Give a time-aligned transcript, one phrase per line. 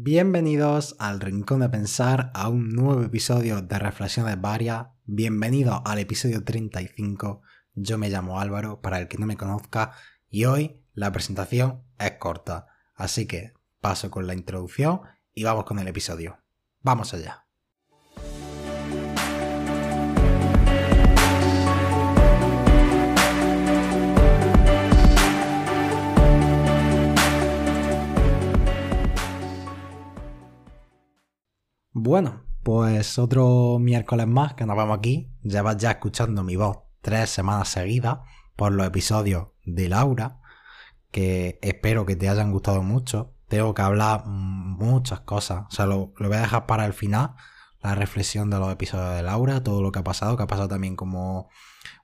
[0.00, 4.86] Bienvenidos al Rincón de Pensar, a un nuevo episodio de Reflexiones Varias.
[5.06, 7.42] Bienvenidos al episodio 35.
[7.74, 9.94] Yo me llamo Álvaro, para el que no me conozca,
[10.30, 12.68] y hoy la presentación es corta.
[12.94, 15.00] Así que paso con la introducción
[15.34, 16.38] y vamos con el episodio.
[16.80, 17.47] Vamos allá.
[32.08, 35.30] Bueno, pues otro miércoles más que nos vamos aquí.
[35.42, 38.20] Llevas ya escuchando mi voz tres semanas seguidas
[38.56, 40.40] por los episodios de Laura,
[41.10, 43.34] que espero que te hayan gustado mucho.
[43.48, 47.34] Tengo que hablar muchas cosas, o sea, lo, voy a dejar para el final,
[47.82, 50.68] la reflexión de los episodios de Laura, todo lo que ha pasado, que ha pasado
[50.68, 51.50] también como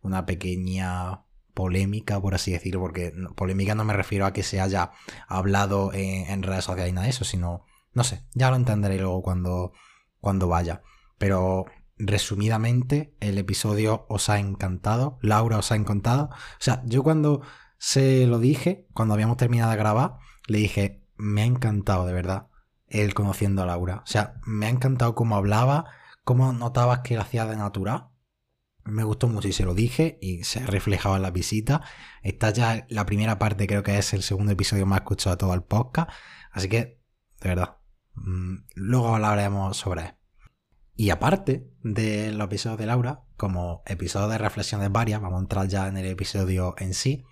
[0.03, 1.23] una pequeña
[1.55, 4.91] polémica, por así decirlo, porque polémica no me refiero a que se haya
[5.29, 8.99] hablado en, en redes sociales y nada de eso, sino, no sé, ya lo entenderé
[8.99, 9.73] luego cuando,
[10.25, 10.83] cuando vaya.
[11.19, 11.67] Pero
[11.99, 16.31] resumidamente, el episodio os ha encantado, Laura os ha encantado.
[16.33, 17.43] O sea, yo cuando
[17.77, 20.17] se lo dije, cuando habíamos terminado de grabar,
[20.47, 22.49] le dije, me ha encantado de verdad
[22.89, 24.01] el conociendo a Laura.
[24.03, 25.85] O sea, me ha encantado cómo hablaba,
[26.25, 28.09] cómo notabas que lo hacía de natural.
[28.85, 31.83] Me gustó mucho y se lo dije y se ha reflejado en la visita.
[32.23, 35.53] Está ya la primera parte, creo que es el segundo episodio más escuchado de todo
[35.53, 36.11] el podcast.
[36.51, 37.03] Así que,
[37.41, 37.77] de verdad,
[38.75, 40.15] luego hablaremos sobre él.
[40.97, 45.67] Y aparte de los episodios de Laura, como episodio de reflexiones varias, vamos a entrar
[45.67, 47.25] ya en el episodio en sí,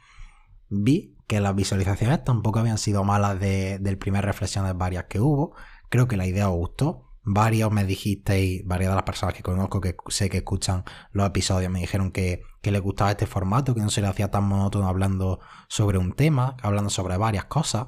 [0.69, 5.55] vi que las visualizaciones tampoco habían sido malas del primer reflexiones varias que hubo.
[5.91, 7.08] Creo que la idea os gustó.
[7.25, 11.70] Varios me dijisteis, varias de las personas que conozco que sé que escuchan los episodios
[11.70, 14.88] me dijeron que, que les gustaba este formato, que no se le hacía tan monótono
[14.88, 15.38] hablando
[15.69, 17.86] sobre un tema, hablando sobre varias cosas.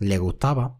[0.00, 0.76] Les gustaba.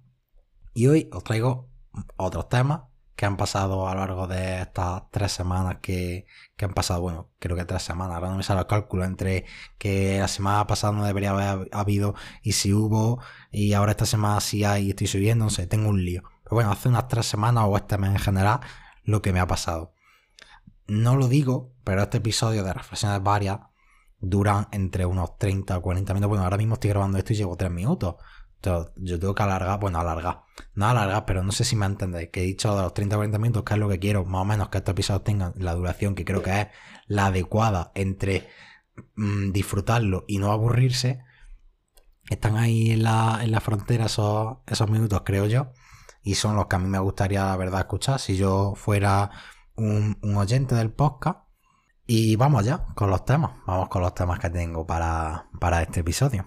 [0.78, 1.68] Y hoy os traigo
[2.16, 2.82] otros temas
[3.16, 6.24] que han pasado a lo largo de estas tres semanas que,
[6.62, 9.44] han pasado, bueno, creo que tres semanas, ahora no me sale el cálculo entre
[9.76, 14.40] que la semana pasada no debería haber habido y si hubo y ahora esta semana
[14.40, 16.22] sí hay y estoy subiendo, no sé, tengo un lío.
[16.44, 18.60] Pero bueno, hace unas tres semanas o este mes en general
[19.02, 19.94] lo que me ha pasado.
[20.86, 23.58] No lo digo, pero este episodio de reflexiones varias
[24.20, 26.28] duran entre unos 30 o 40 minutos.
[26.28, 28.14] Bueno, ahora mismo estoy grabando esto y llevo tres minutos
[28.62, 30.42] yo tengo que alargar, bueno, alargar,
[30.74, 33.64] no alargar, pero no sé si me entendéis, que he dicho de los 30-40 minutos
[33.64, 36.24] que es lo que quiero, más o menos que estos episodios tengan la duración que
[36.24, 36.68] creo que es
[37.06, 38.48] la adecuada entre
[39.16, 41.20] mm, disfrutarlo y no aburrirse,
[42.30, 45.72] están ahí en la, en la frontera esos, esos minutos, creo yo,
[46.22, 48.18] y son los que a mí me gustaría, la verdad, escuchar.
[48.18, 49.30] Si yo fuera
[49.76, 51.40] un, un oyente del podcast.
[52.06, 56.00] Y vamos ya con los temas, vamos con los temas que tengo para, para este
[56.00, 56.46] episodio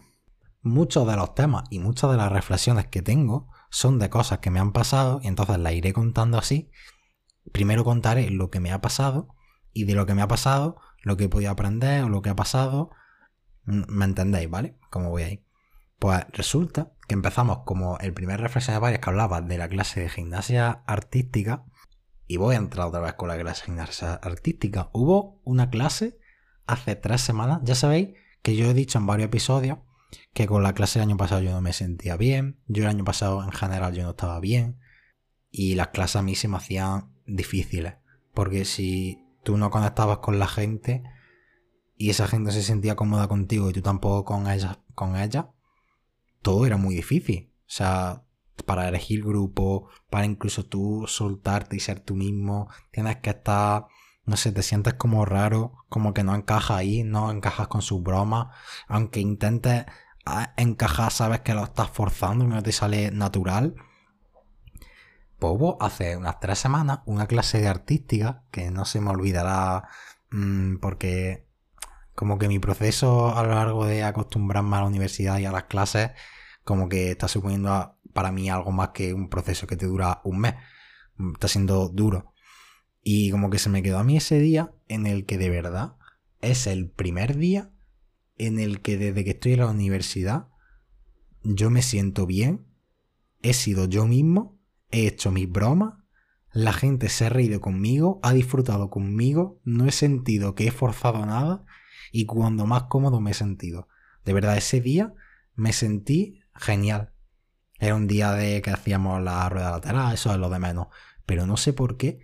[0.62, 4.52] muchos de los temas y muchas de las reflexiones que tengo son de cosas que
[4.52, 6.72] me han pasado y entonces las iré contando así.
[7.52, 9.36] Primero contaré lo que me ha pasado
[9.74, 12.30] y de lo que me ha pasado, lo que he podido aprender o lo que
[12.30, 12.92] ha pasado.
[13.64, 14.78] ¿Me entendéis, vale?
[14.90, 15.46] ¿Cómo voy ahí?
[15.98, 20.02] Pues resulta que empezamos como el primer reflexión de varias que hablaba de la clase
[20.02, 21.66] de gimnasia artística
[22.28, 24.90] y voy a entrar otra vez con la clase de gimnasia artística.
[24.94, 26.18] Hubo una clase
[26.66, 28.10] hace tres semanas, ya sabéis
[28.42, 29.80] que yo he dicho en varios episodios
[30.34, 33.04] que con la clase del año pasado yo no me sentía bien, yo el año
[33.04, 34.80] pasado en general yo no estaba bien
[35.50, 37.96] y las clases a mí se me hacían difíciles,
[38.34, 41.04] porque si tú no conectabas con la gente
[41.98, 45.52] y esa gente se sentía cómoda contigo y tú tampoco con ella, con ella,
[46.42, 47.52] todo era muy difícil.
[47.62, 48.24] O sea,
[48.66, 53.86] para elegir grupo, para incluso tú soltarte y ser tú mismo, tienes que estar,
[54.32, 58.02] no sé, te sientes como raro, como que no encajas ahí, no encajas con sus
[58.02, 58.48] bromas,
[58.88, 59.86] aunque intentes
[60.58, 63.76] encajar, sabes que lo estás forzando y no te sale natural.
[65.38, 69.90] Pues hubo hace unas tres semanas una clase de artística que no se me olvidará
[70.30, 71.48] mm, porque
[72.16, 75.64] como que mi proceso a lo largo de acostumbrarme a la universidad y a las
[75.64, 76.12] clases
[76.64, 80.40] como que está suponiendo para mí algo más que un proceso que te dura un
[80.40, 80.56] mes.
[81.34, 82.31] Está siendo duro.
[83.04, 85.96] Y como que se me quedó a mí ese día en el que de verdad
[86.42, 87.72] es el primer día
[88.38, 90.48] en el que desde que estoy en la universidad
[91.44, 92.66] yo me siento bien,
[93.42, 94.60] he sido yo mismo,
[94.92, 95.96] he hecho mis bromas,
[96.54, 101.26] la gente se ha reído conmigo, ha disfrutado conmigo, no he sentido que he forzado
[101.26, 101.66] nada
[102.12, 103.88] y cuando más cómodo me he sentido.
[104.26, 105.14] De verdad, ese día
[105.56, 107.14] me sentí genial.
[107.80, 110.88] Era un día de que hacíamos la rueda lateral, eso es lo de menos.
[111.26, 112.20] Pero no sé por qué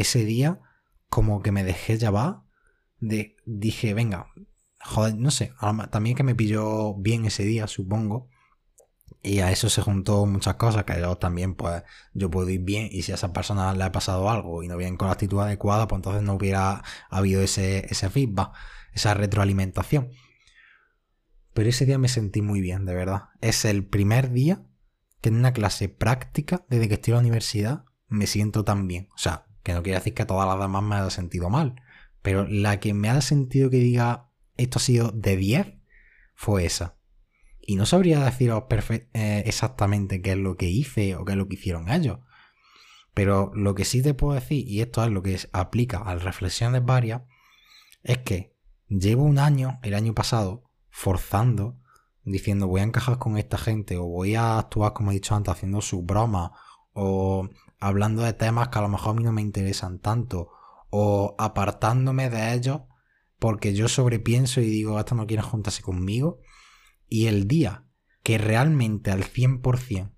[0.00, 0.60] ese día
[1.08, 2.42] como que me dejé llevar
[3.00, 4.28] de dije, venga,
[4.82, 5.52] joder, no sé,
[5.90, 8.28] también que me pilló bien ese día, supongo,
[9.22, 11.82] Y a eso se juntó muchas cosas, que yo también, pues,
[12.14, 14.76] yo puedo ir bien, y si a esa persona le ha pasado algo y no
[14.78, 18.52] vienen con la actitud adecuada, pues entonces no hubiera habido ese, ese feedback,
[18.94, 20.10] esa retroalimentación.
[21.52, 23.24] Pero ese día me sentí muy bien, de verdad.
[23.40, 24.62] Es el primer día
[25.20, 29.08] que en una clase práctica, desde que estoy en la universidad, me siento tan bien.
[29.14, 31.76] O sea, no quiere decir que todas las demás me haya sentido mal.
[32.22, 35.74] Pero la que me ha sentido que diga esto ha sido de 10
[36.34, 36.96] fue esa.
[37.60, 38.64] Y no sabría deciros
[39.12, 42.18] eh, exactamente qué es lo que hice o qué es lo que hicieron ellos.
[43.14, 46.84] Pero lo que sí te puedo decir, y esto es lo que aplica a reflexiones
[46.84, 47.22] varias,
[48.02, 48.56] es que
[48.88, 51.78] llevo un año, el año pasado, forzando,
[52.24, 55.52] diciendo voy a encajar con esta gente o voy a actuar, como he dicho antes,
[55.52, 56.52] haciendo su broma
[56.92, 57.48] o
[57.80, 60.50] hablando de temas que a lo mejor a mí no me interesan tanto
[60.90, 62.82] o apartándome de ellos
[63.38, 66.40] porque yo sobrepienso y digo, hasta no quieren juntarse conmigo.
[67.08, 67.86] Y el día
[68.22, 70.12] que realmente al 100%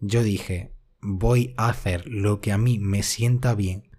[0.00, 3.90] yo dije, voy a hacer lo que a mí me sienta bien,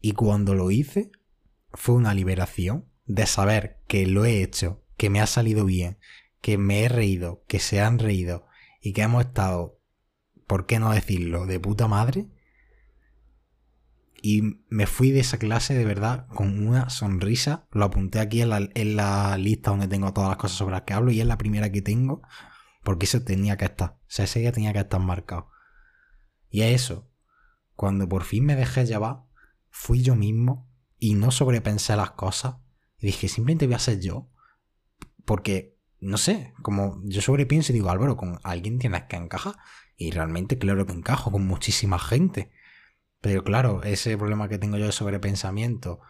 [0.00, 1.10] y cuando lo hice,
[1.72, 5.98] fue una liberación de saber que lo he hecho, que me ha salido bien,
[6.40, 8.46] que me he reído, que se han reído
[8.80, 9.80] y que hemos estado,
[10.46, 12.28] ¿por qué no decirlo?, de puta madre
[14.20, 17.66] y me fui de esa clase de verdad con una sonrisa.
[17.72, 21.10] Lo apunté aquí en la, lista donde tengo todas las cosas sobre las que hablo
[21.10, 22.22] y es la primera que tengo
[22.82, 23.98] porque eso tenía que estar.
[24.00, 25.50] O sea, ese día tenía que estar marcado.
[26.48, 27.10] Y es eso.
[27.74, 29.24] Cuando por fin me dejé llevar,
[29.68, 30.68] fui yo mismo
[30.98, 32.56] y no sobrepensé las cosas.
[32.98, 34.30] Y dije, simplemente voy a ser yo.
[35.24, 39.56] Porque, no sé, como yo sobrepienso y digo, Álvaro, con alguien tienes que encajar.
[39.96, 42.50] Y realmente, claro que encajo con muchísima gente.
[43.20, 46.00] Pero claro, ese problema que tengo yo de sobrepensamiento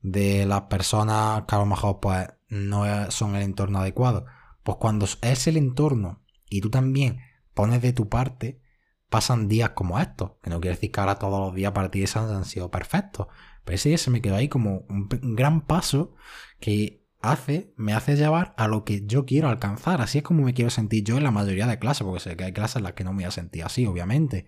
[0.00, 4.26] de las personas que a lo mejor pues no son el entorno adecuado,
[4.62, 7.20] pues cuando es el entorno y tú también
[7.54, 8.60] pones de tu parte,
[9.08, 12.04] pasan días como estos, que no quiere decir que ahora todos los días para ti
[12.14, 13.28] han sido perfectos,
[13.64, 16.14] pero ese día se me quedó ahí como un gran paso
[16.60, 20.02] que hace, me hace llevar a lo que yo quiero alcanzar.
[20.02, 22.44] Así es como me quiero sentir yo en la mayoría de clases, porque sé que
[22.44, 24.46] hay clases en las que no me voy a sentir así, obviamente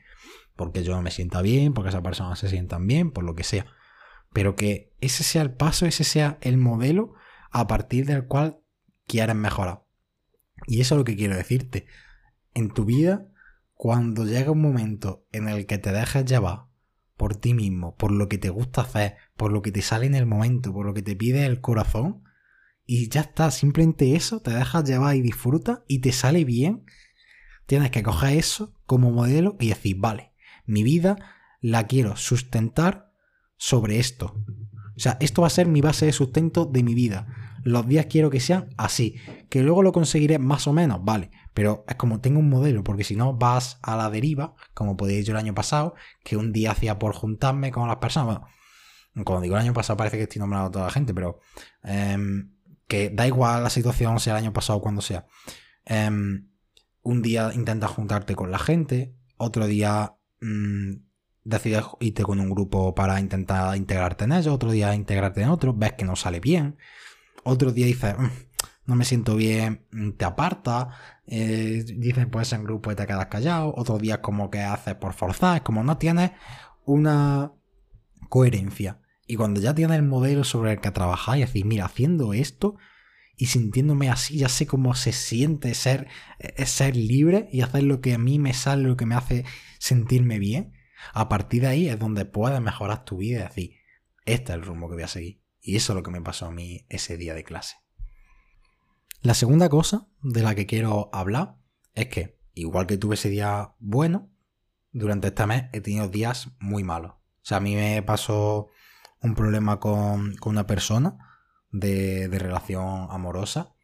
[0.57, 3.67] porque yo me sienta bien, porque esa persona se sienta bien, por lo que sea.
[4.33, 7.15] Pero que ese sea el paso, ese sea el modelo
[7.51, 8.59] a partir del cual
[9.07, 9.85] quieres mejorar.
[10.67, 11.87] Y eso es lo que quiero decirte.
[12.55, 13.29] En tu vida,
[13.75, 16.67] cuando llega un momento en el que te dejas llevar
[17.17, 20.15] por ti mismo, por lo que te gusta hacer, por lo que te sale en
[20.15, 22.23] el momento, por lo que te pide el corazón,
[22.85, 26.85] y ya está, simplemente eso, te dejas llevar y disfrutas y te sale bien,
[27.67, 30.33] tienes que coger eso como modelo y decir, vale,
[30.67, 31.17] mi vida
[31.61, 33.13] la quiero sustentar
[33.57, 34.45] sobre esto.
[34.97, 37.27] O sea, esto va a ser mi base de sustento de mi vida.
[37.63, 39.17] Los días quiero que sean así.
[39.51, 41.31] Que luego lo conseguiré más o menos, vale.
[41.53, 45.27] Pero es como tengo un modelo, porque si no vas a la deriva, como podéis
[45.27, 48.27] yo el año pasado, que un día hacía por juntarme con las personas.
[48.27, 48.51] Bueno,
[49.25, 51.41] cuando digo el año pasado parece que estoy nombrando a toda la gente, pero
[51.83, 52.53] em,
[52.87, 55.27] que da igual la situación, sea el año pasado o cuando sea.
[55.85, 56.49] Em,
[57.03, 60.95] un día intentas juntarte con la gente, otro día mmm,
[61.45, 65.73] decides irte con un grupo para intentar integrarte en ellos, otro día integrarte en otro,
[65.73, 66.77] ves que no sale bien,
[67.45, 68.27] otro día dices, mm,
[68.87, 70.89] no me siento bien, mm, te apartas,
[71.27, 75.13] eh, dices pues en grupo y te quedas callado, otro día como que haces por
[75.13, 76.33] forzar, es como no tienes
[76.85, 77.53] una
[78.29, 79.01] coherencia.
[79.27, 82.77] Y cuando ya tienes el modelo sobre el que trabajar y decís, mira, haciendo esto
[83.37, 88.01] y sintiéndome así, ya sé cómo se siente ser, eh, ser libre y hacer lo
[88.01, 89.45] que a mí me sale, lo que me hace
[89.79, 90.73] sentirme bien,
[91.13, 93.77] a partir de ahí es donde puedes mejorar tu vida y decir,
[94.25, 95.43] este es el rumbo que voy a seguir.
[95.61, 97.77] Y eso es lo que me pasó a mí ese día de clase.
[99.21, 101.57] La segunda cosa de la que quiero hablar
[101.95, 104.31] es que, igual que tuve ese día bueno,
[104.93, 107.13] durante este mes he tenido días muy malos.
[107.13, 108.69] O sea, a mí me pasó
[109.21, 111.19] un problema con, una persona
[111.81, 113.75] de, relación amorosa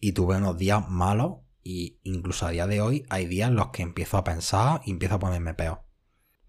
[0.00, 3.68] y tuve unos días malos y incluso a día de hoy hay días en los
[3.68, 5.82] que empiezo a pensar y empiezo a ponerme peor.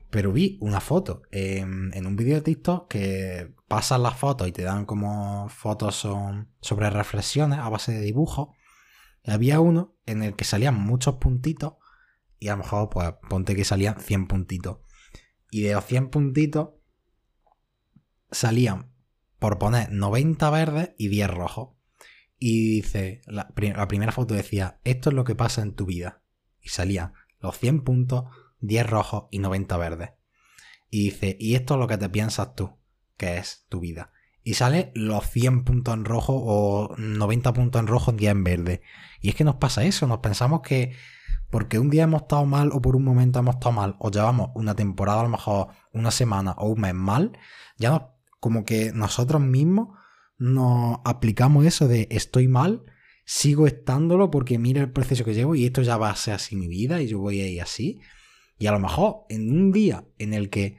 [0.09, 4.63] Pero vi una foto en, un vídeo de TikTok que pasan las fotos y te
[4.63, 6.07] dan como fotos
[6.62, 8.50] sobre reflexiones a base de dibujos.
[9.24, 11.74] Y había uno en el que salían muchos puntitos
[12.39, 14.79] y a lo mejor pues ponte que salían 100 puntitos.
[15.51, 16.69] Y de los 100 puntitos
[18.31, 18.91] salían
[19.39, 21.69] por poner 90 verdes y 10 rojos.
[22.38, 26.22] Y dice, la, primera foto decía, esto es lo que pasa en tu vida.
[26.62, 28.25] Y salía los 100 puntos,
[28.60, 30.12] 10 rojos y 90 verdes.
[30.89, 32.77] Y dice, y esto es lo que te piensas tú,
[33.17, 34.12] que es tu vida.
[34.43, 38.81] Y sale los 100 puntos en rojo o 90 puntos en rojo, 10 en verde.
[39.22, 40.96] Y es que nos pasa eso, nos pensamos que
[41.50, 44.51] porque un día hemos estado mal o por un momento hemos estado mal, o llevamos
[44.55, 47.38] una temporada, a lo mejor una semana o un mes mal,
[47.77, 49.98] ya no, como que nosotros mismos
[50.38, 52.84] nos aplicamos eso de estoy mal,
[53.25, 56.55] sigo estándolo porque mira el proceso que llevo y esto ya va a ser así
[56.55, 58.00] mi vida y yo voy a ir así.
[58.58, 60.77] Y a lo mejor en un día en el que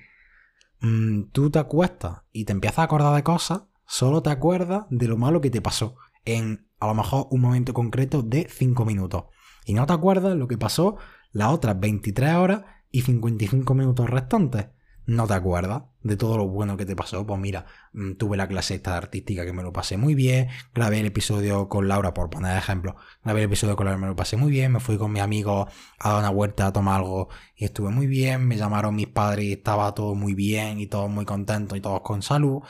[0.80, 5.08] mm, tú te acuestas y te empiezas a acordar de cosas, solo te acuerdas de
[5.08, 9.24] lo malo que te pasó en a lo mejor un momento concreto de 5 minutos.
[9.66, 10.96] Y no te acuerdas lo que pasó
[11.32, 14.66] las otras 23 horas y 55 minutos restantes.
[15.10, 17.26] No te acuerdas de todo lo bueno que te pasó.
[17.26, 20.50] Pues mira, mm, tuve la clase esta artística que me lo pasé muy bien.
[20.72, 22.94] Grabé el episodio con Laura, por poner ejemplo.
[23.24, 24.70] Grabé el episodio con Laura, me lo pasé muy bien.
[24.70, 25.66] Me fui con mi amigo
[25.98, 28.46] a dar una vuelta a tomar algo y estuve muy bien.
[28.46, 32.02] Me llamaron mis padres y estaba todo muy bien y todos muy contentos y todos
[32.02, 32.62] con salud.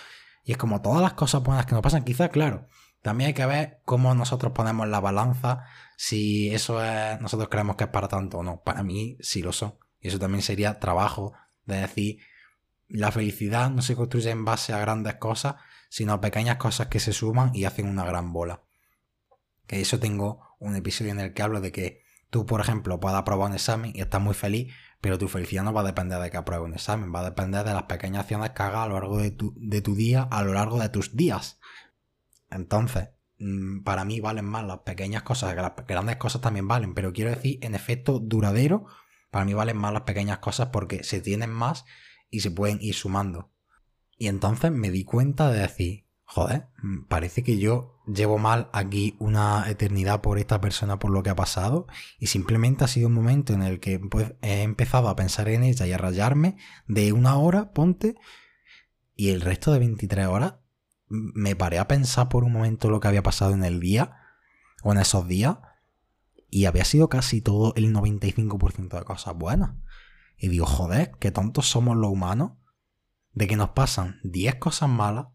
[0.43, 2.05] Y es como todas las cosas buenas que nos pasan.
[2.05, 2.69] Quizás, claro,
[3.03, 5.67] también hay que ver cómo nosotros ponemos la balanza,
[5.99, 8.63] si eso es, nosotros creemos que es para tanto o no.
[8.63, 9.75] Para mí sí lo son.
[10.01, 11.35] Y eso también sería trabajo
[11.67, 12.19] de decir,
[12.91, 15.57] la felicidad no se construye en base a grandes cosas,
[15.89, 18.65] sino a pequeñas cosas que se suman y hacen una gran bola.
[19.67, 23.19] Que eso tengo un episodio en el que hablo de que tú, por ejemplo, puedas
[23.19, 26.31] aprobar un examen y estás muy feliz, pero tu felicidad no va a depender de
[26.31, 28.95] que apruebes un examen, va a depender de las pequeñas acciones que hagas a lo
[28.95, 31.61] largo de tu, de tu día, a lo largo de tus días.
[32.51, 36.95] Entonces, mm, para mí valen más las pequeñas cosas, que las grandes cosas también valen,
[36.95, 38.87] pero quiero decir, en efecto duradero,
[39.31, 41.85] para mí valen más las pequeñas cosas porque se tienen más
[42.31, 43.51] y se pueden ir sumando.
[44.17, 49.17] Y entonces me di cuenta de decir, joder, mm, parece que yo llevo mal aquí
[49.19, 51.87] una eternidad por esta persona por lo que ha pasado
[52.19, 55.63] y simplemente ha sido un momento en el que pues, he empezado a pensar en
[55.63, 56.57] ella y a rayarme
[56.87, 58.17] de una hora, ponte,
[59.17, 60.55] y el resto de 23 horas
[61.09, 64.17] me paré a pensar por un momento lo que había pasado en el día
[64.83, 65.59] o en esos días
[66.49, 69.73] y había sido casi todo el 95% de cosas buenas.
[70.41, 72.53] Y digo, joder, qué tontos somos los humanos
[73.33, 75.27] de que nos pasan 10 cosas malas,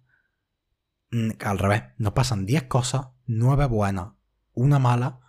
[1.11, 4.13] mm, al revés, nos pasan 10 cosas, 9 buenas,
[4.53, 5.19] una mala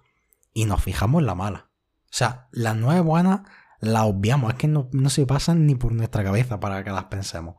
[0.55, 1.71] y nos fijamos en la mala.
[2.05, 3.43] O sea, las 9 buenas
[3.81, 7.05] las obviamos, es que no, no se pasan ni por nuestra cabeza para que las
[7.05, 7.57] pensemos.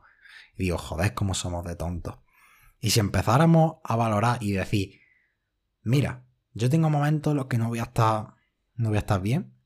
[0.56, 2.18] Y digo, joder, cómo somos de tontos.
[2.80, 5.00] Y si empezáramos a valorar y decir,
[5.82, 8.34] mira, yo tengo momentos en los que no voy a estar,
[8.74, 9.57] no voy a estar bien,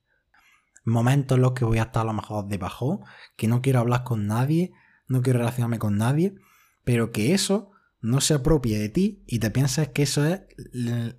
[0.84, 3.04] momentos en los que voy a estar a lo mejor debajo,
[3.36, 4.72] que no quiero hablar con nadie,
[5.06, 6.34] no quiero relacionarme con nadie,
[6.84, 7.70] pero que eso
[8.00, 10.42] no se apropie de ti y te pienses que eso es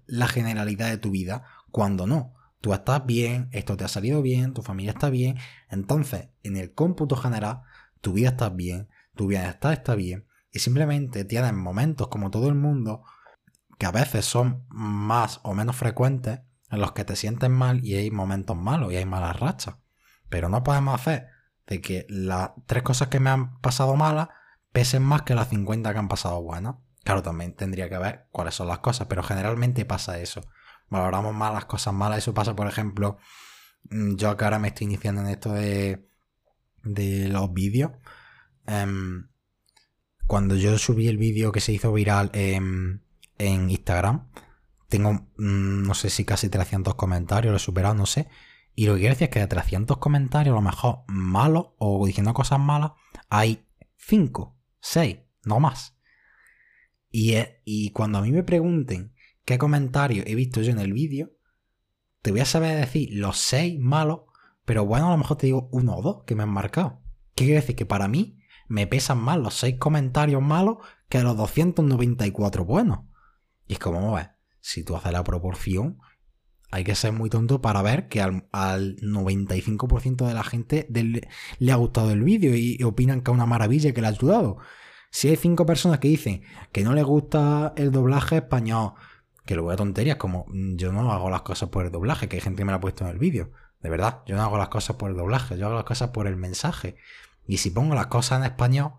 [0.05, 2.33] la generalidad de tu vida, cuando no.
[2.59, 5.37] Tú estás bien, esto te ha salido bien, tu familia está bien,
[5.69, 7.61] entonces en el cómputo general
[8.01, 12.55] tu vida está bien, tu bienestar está bien y simplemente tienes momentos como todo el
[12.55, 13.03] mundo
[13.77, 16.41] que a veces son más o menos frecuentes
[16.73, 19.75] en los que te sientes mal y hay momentos malos y hay malas rachas.
[20.29, 21.27] Pero no podemos hacer
[21.67, 24.29] de que las tres cosas que me han pasado malas
[24.71, 26.75] pesen más que las 50 que han pasado buenas.
[27.03, 30.41] Claro, también tendría que ver cuáles son las cosas, pero generalmente pasa eso.
[30.89, 32.19] Valoramos más las cosas malas.
[32.19, 33.17] Eso pasa, por ejemplo,
[33.89, 36.07] mm, yo que ahora me estoy iniciando en esto de,
[36.83, 37.91] de los vídeos.
[38.65, 39.27] Em,
[40.27, 43.01] cuando yo subí el vídeo que se hizo viral en,
[43.37, 44.29] Instagram,
[44.93, 48.27] tengo, mm, no sé si casi 300 comentarios, lo he superado, no sé.
[48.75, 52.05] Y lo que quiero decir es que de 300 comentarios, a lo mejor malos o
[52.05, 52.91] diciendo cosas malas,
[53.27, 53.65] hay
[53.97, 55.97] 5, 6, no más.
[57.09, 61.31] Y, cuando a mí me pregunten qué comentarios he visto yo en el vídeo,
[62.21, 64.21] te voy a saber decir los 6 malos,
[64.63, 67.01] pero bueno, a lo mejor te digo uno o dos que me han marcado.
[67.33, 67.75] ¿Qué quiere decir?
[67.75, 70.77] Que para mí me pesan más los 6 comentarios malos
[71.09, 72.99] que los 294 buenos.
[73.65, 74.29] Y es como, ves,
[74.63, 75.99] si tú haces la proporción,
[76.71, 80.87] hay que ser muy tonto para ver que al, 95% de la gente
[81.59, 84.57] le ha gustado el vídeo y, opinan que es una maravilla que le ha ayudado.
[85.11, 88.93] Si hay 5 personas que dicen que no les gusta el doblaje español,
[89.45, 92.37] que lo veo tonterías, como mm, yo no hago las cosas por el doblaje, que
[92.37, 93.51] hay gente que me lo ha puesto en el vídeo.
[93.81, 96.25] De verdad, yo no hago las cosas por el doblaje, yo hago las cosas por
[96.25, 96.95] el mensaje.
[97.45, 98.93] Y si pongo las cosas en español,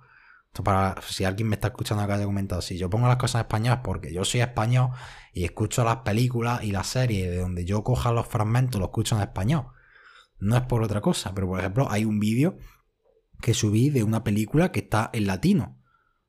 [0.62, 3.46] para si alguien me está escuchando que haya comentado, si yo pongo las cosas en
[3.46, 4.90] español es porque yo soy español
[5.32, 9.16] y escucho las películas y las series de donde yo coja los fragmentos, los escucho
[9.16, 9.66] en español.
[10.38, 12.56] No es por otra cosa, pero por ejemplo, hay un vídeo
[13.40, 15.80] que subí de una película que está en latino.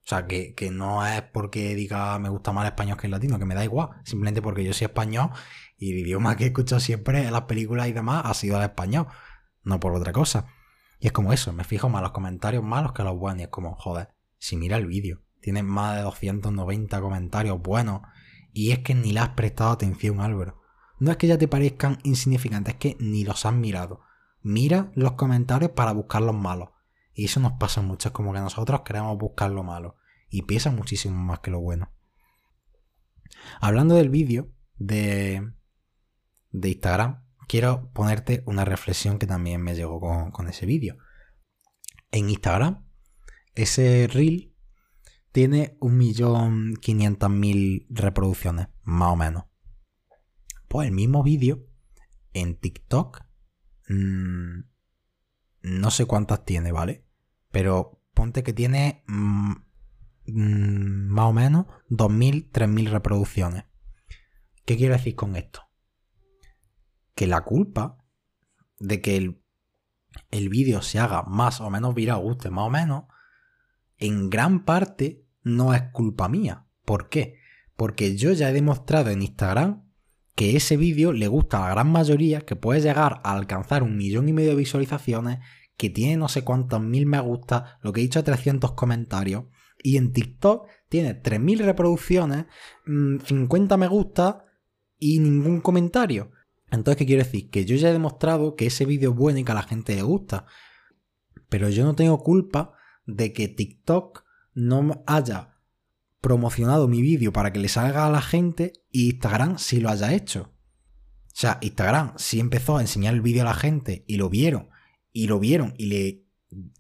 [0.04, 3.12] O sea, que, que, no es porque diga me gusta más el español que el
[3.12, 3.90] latino, que me da igual.
[4.04, 5.32] Simplemente porque yo soy español
[5.78, 9.08] y el idioma que escucho siempre en las películas y demás ha sido el español.
[9.64, 10.48] No por otra cosa.
[11.00, 13.42] Y es como eso, me fijo más los comentarios malos que los buenos.
[13.42, 14.15] Y es como, joder,
[14.46, 18.02] si mira el vídeo, tiene más de 290 comentarios buenos.
[18.54, 20.62] Y es que ni le has prestado atención, Álvaro.
[21.00, 24.02] no es que ya te parezcan insignificantes, es que ni los has mirado.
[24.42, 26.70] Mira los comentarios para buscar los malos.
[27.14, 29.96] Y eso nos pasa mucho, es como que nosotros queremos buscar lo malo.
[30.30, 31.92] Y pesa muchísimo más que lo bueno.
[33.60, 35.54] Hablando del vídeo de,
[36.52, 40.98] de Instagram, quiero ponerte una reflexión que también me llegó con, con ese vídeo.
[42.12, 42.85] En Instagram,
[43.56, 44.54] ese reel
[45.32, 49.46] tiene 1.500.000 reproducciones, más o menos.
[50.68, 51.66] Pues el mismo vídeo
[52.34, 53.24] en TikTok,
[53.90, 54.60] mmm,
[55.62, 57.06] no sé cuántas tiene, ¿vale?
[57.52, 59.54] Pero ponte que tiene mmm,
[60.26, 63.66] más o menos 2.000, 3.000 reproducciones.
[64.66, 65.62] ¿Qué quiero decir con esto?
[67.14, 68.04] Que la culpa
[68.80, 69.44] de que el,
[70.32, 73.04] el vídeo se haga más o menos viral, guste más o menos,
[73.98, 76.66] en gran parte no es culpa mía.
[76.86, 77.40] ¿Por qué?
[77.76, 79.84] Porque yo ya he demostrado en Instagram
[80.36, 83.98] que ese vídeo le gusta a la gran mayoría, que puede llegar a alcanzar un
[83.98, 85.40] millón y medio de visualizaciones,
[85.78, 89.46] que tiene no sé cuántos mil me gusta, lo que he dicho 300 comentarios,
[89.82, 92.46] y en TikTok tiene 3.000 reproducciones,
[92.86, 94.46] 50 mm, me gusta
[94.98, 96.32] y ningún comentario.
[96.72, 97.50] Entonces, ¿qué quiero decir?
[97.50, 99.96] Que yo ya he demostrado que ese vídeo es bueno y que a la gente
[99.96, 100.46] le gusta.
[101.50, 102.74] Pero yo no tengo culpa
[103.06, 105.56] de que TikTok no haya
[106.22, 110.14] promocionado mi vídeo para que le salga a la gente y Instagram sí lo haya
[110.14, 110.54] hecho.
[111.28, 114.70] O sea, Instagram sí empezó a enseñar el vídeo a la gente y lo vieron,
[115.12, 116.26] y lo vieron y le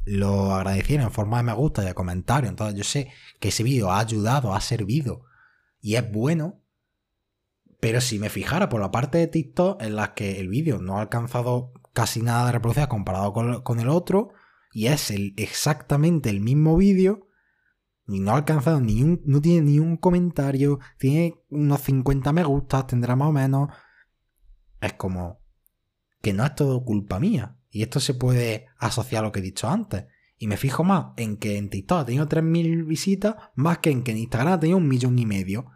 [0.05, 2.49] lo agradecieron en forma de me gusta y de comentario.
[2.49, 5.25] Entonces yo sé que ese vídeo ha ayudado, ha servido
[5.81, 6.61] y es bueno.
[7.79, 10.97] Pero si me fijara por la parte de TikTok en la que el vídeo no
[10.97, 14.29] ha alcanzado casi nada de reproducción comparado con, con el otro,
[14.75, 17.29] y es el, exactamente el mismo vídeo,
[18.09, 22.43] y no ha alcanzado ni un, no tiene ni un comentario, tiene unos 50 me
[22.43, 23.69] gustas, tendrá más o menos.
[24.81, 25.39] Es como
[26.21, 27.57] que no es todo culpa mía.
[27.69, 30.07] Y esto se puede asociar a lo que he dicho antes.
[30.37, 34.03] Y me fijo más en que en TikTok ha tenido 3.000 visitas, más que en
[34.03, 35.71] que en Instagram ha tenido un millón y medio.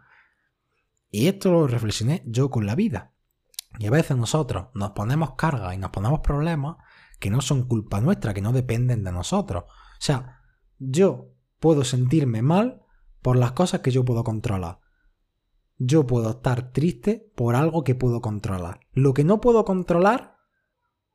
[1.10, 3.14] Y esto lo reflexioné yo con la vida.
[3.78, 6.76] Y a veces nosotros nos ponemos cargas y nos ponemos problemas
[7.20, 9.64] que no son culpa nuestra, que no dependen de nosotros.
[9.64, 10.40] O sea,
[10.78, 12.82] yo puedo sentirme mal
[13.20, 14.80] por las cosas que yo puedo controlar.
[15.76, 18.80] Yo puedo estar triste por algo que puedo controlar.
[18.92, 20.38] Lo que no puedo controlar,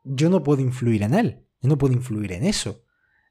[0.03, 1.47] yo no puedo influir en él.
[1.61, 2.83] Yo no puedo influir en eso.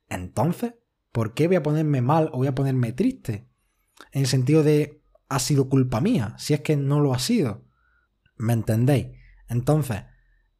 [0.08, 0.74] Entonces,
[1.12, 3.48] ¿por qué voy a ponerme mal o voy a ponerme triste?
[4.10, 7.64] En el sentido de, ha sido culpa mía, si es que no lo ha sido.
[8.36, 9.08] ¿Me entendéis?
[9.48, 10.02] Entonces,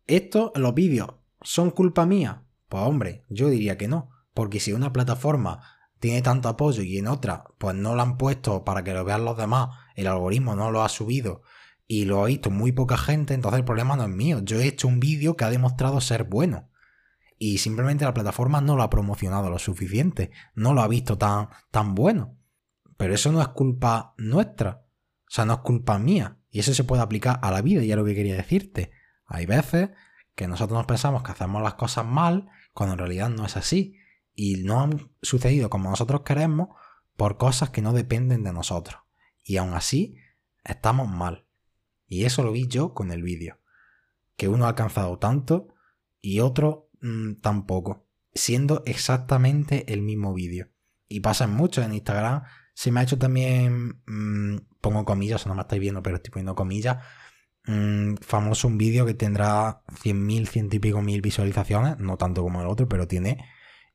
[0.06, 2.42] esto, los vídeos, ¿son culpa mía?
[2.68, 4.10] Pues hombre, yo diría que no.
[4.32, 5.62] Porque si una plataforma
[6.00, 9.24] tiene tanto apoyo y en otra pues no lo han puesto para que lo vean
[9.24, 11.42] los demás, el algoritmo no lo ha subido
[11.86, 14.40] y lo ha visto muy poca gente, entonces el problema no es mío.
[14.42, 16.70] Yo he hecho un vídeo que ha demostrado ser bueno
[17.38, 21.48] y simplemente la plataforma no lo ha promocionado lo suficiente, no lo ha visto tan,
[21.70, 22.38] tan bueno.
[22.96, 24.84] Pero eso no es culpa nuestra,
[25.26, 27.90] o sea, no es culpa mía y eso se puede aplicar a la vida y
[27.90, 28.92] es lo que quería decirte.
[29.26, 29.90] Hay veces
[30.34, 33.98] que nosotros nos pensamos que hacemos las cosas mal cuando en realidad no es así
[34.34, 36.68] y no han sucedido como nosotros queremos
[37.16, 39.00] por cosas que no dependen de nosotros.
[39.42, 40.16] Y aún así,
[40.64, 41.46] estamos mal.
[42.06, 43.60] Y eso lo vi yo con el vídeo.
[44.36, 45.74] Que uno ha alcanzado tanto
[46.20, 48.06] y otro mm, tampoco.
[48.34, 50.70] Siendo exactamente el mismo vídeo.
[51.08, 52.42] Y pasa mucho en Instagram.
[52.74, 56.56] Se me ha hecho también, mm, pongo comillas, no me estáis viendo, pero estoy poniendo
[56.56, 57.04] comillas.
[57.66, 61.98] Mm, famoso un vídeo que tendrá 100.000, ciento y pico mil visualizaciones.
[61.98, 63.44] No tanto como el otro, pero tiene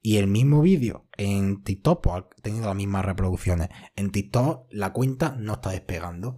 [0.01, 3.69] y el mismo vídeo en TikTok pues, ha tenido las mismas reproducciones.
[3.95, 6.37] En TikTok la cuenta no está despegando.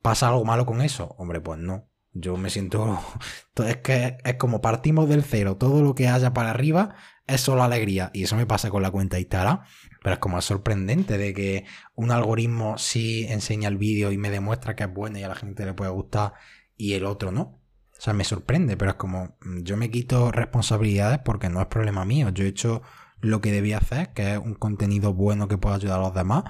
[0.00, 1.14] ¿Pasa algo malo con eso?
[1.18, 1.90] Hombre, pues no.
[2.12, 2.98] Yo me siento...
[3.66, 5.56] Es que es como partimos del cero.
[5.56, 8.10] Todo lo que haya para arriba es solo alegría.
[8.14, 9.60] Y eso me pasa con la cuenta de Instagram.
[10.02, 14.74] Pero es como sorprendente de que un algoritmo sí enseña el vídeo y me demuestra
[14.74, 16.34] que es bueno y a la gente le puede gustar
[16.76, 17.60] y el otro no.
[17.96, 21.66] O sea, me sorprende, pero es como mm, yo me quito responsabilidades porque no es
[21.66, 22.30] problema mío.
[22.30, 22.82] Yo he hecho
[23.20, 26.44] lo que debía hacer, que es un contenido bueno que pueda ayudar a los demás,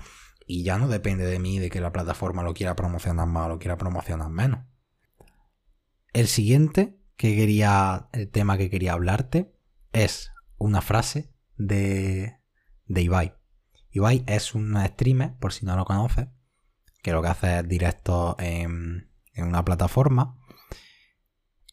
[0.47, 3.49] y ya no depende de mí de que la plataforma lo quiera promocionar más o
[3.51, 4.65] lo quiera promocionar menos.
[6.13, 9.55] El siguiente que quería, el tema que quería hablarte
[9.93, 12.39] es una frase de,
[12.87, 13.35] de Ibai.
[13.91, 16.29] Ibai es un streamer, por si no lo conoces,
[17.03, 20.39] que lo que hace es directo en, en una plataforma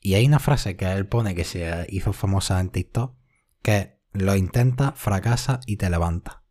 [0.01, 3.15] y hay una frase que él pone que se hizo famosa en TikTok,
[3.61, 6.43] que lo intenta, fracasa y te levanta.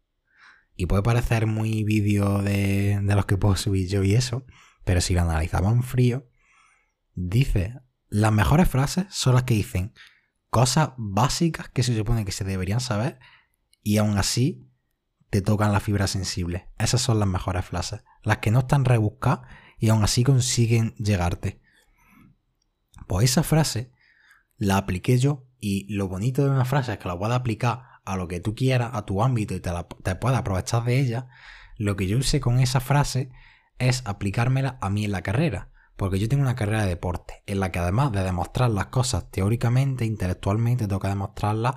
[0.76, 4.46] Y puede parecer muy vídeo de, de los que puedo subir yo y eso,
[4.84, 6.28] pero si lo analizamos en frío,
[7.14, 9.92] dice, las mejores frases son las que dicen
[10.48, 13.18] cosas básicas que se supone que se deberían saber
[13.82, 14.70] y aún así
[15.28, 16.70] te tocan la fibra sensible.
[16.78, 18.04] Esas son las mejores frases.
[18.22, 19.48] Las que no están rebuscadas
[19.80, 21.60] y aún así consiguen llegarte.
[23.08, 23.90] Pues esa frase
[24.56, 28.16] la apliqué yo y lo bonito de una frase es que la puedas aplicar a
[28.16, 29.70] lo que tú quieras, a tu ámbito y te,
[30.02, 31.28] te puedas aprovechar de ella.
[31.76, 33.30] Lo que yo usé con esa frase
[33.78, 35.70] es aplicármela a mí en la carrera.
[35.96, 39.30] Porque yo tengo una carrera de deporte en la que además de demostrar las cosas
[39.30, 41.76] teóricamente, intelectualmente, tengo que demostrarlas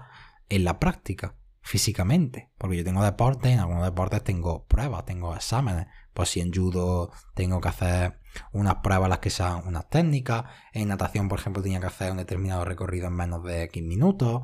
[0.50, 5.88] en la práctica físicamente, porque yo tengo deportes, en algunos deportes tengo pruebas, tengo exámenes,
[6.14, 8.20] pues si en judo tengo que hacer
[8.52, 12.18] unas pruebas las que sean unas técnicas, en natación por ejemplo tenía que hacer un
[12.18, 14.44] determinado recorrido en menos de 15 minutos,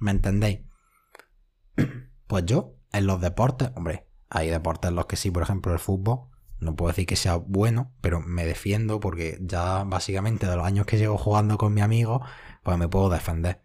[0.00, 0.60] ¿me entendéis?
[2.26, 5.78] Pues yo, en los deportes, hombre, hay deportes en los que sí, por ejemplo el
[5.78, 10.64] fútbol, no puedo decir que sea bueno, pero me defiendo porque ya básicamente de los
[10.64, 12.22] años que llevo jugando con mi amigo,
[12.62, 13.62] pues me puedo defender.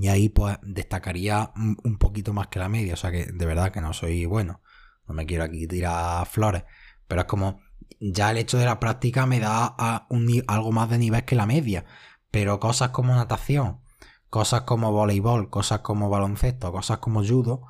[0.00, 2.94] Y ahí pues destacaría un poquito más que la media.
[2.94, 4.60] O sea que de verdad que no soy bueno.
[5.06, 6.64] No me quiero aquí tirar flores.
[7.06, 7.60] Pero es como
[8.00, 9.66] ya el hecho de la práctica me da
[10.46, 11.84] algo más de nivel que la media.
[12.30, 13.80] Pero cosas como natación,
[14.28, 17.62] cosas como voleibol, cosas como baloncesto, cosas como judo,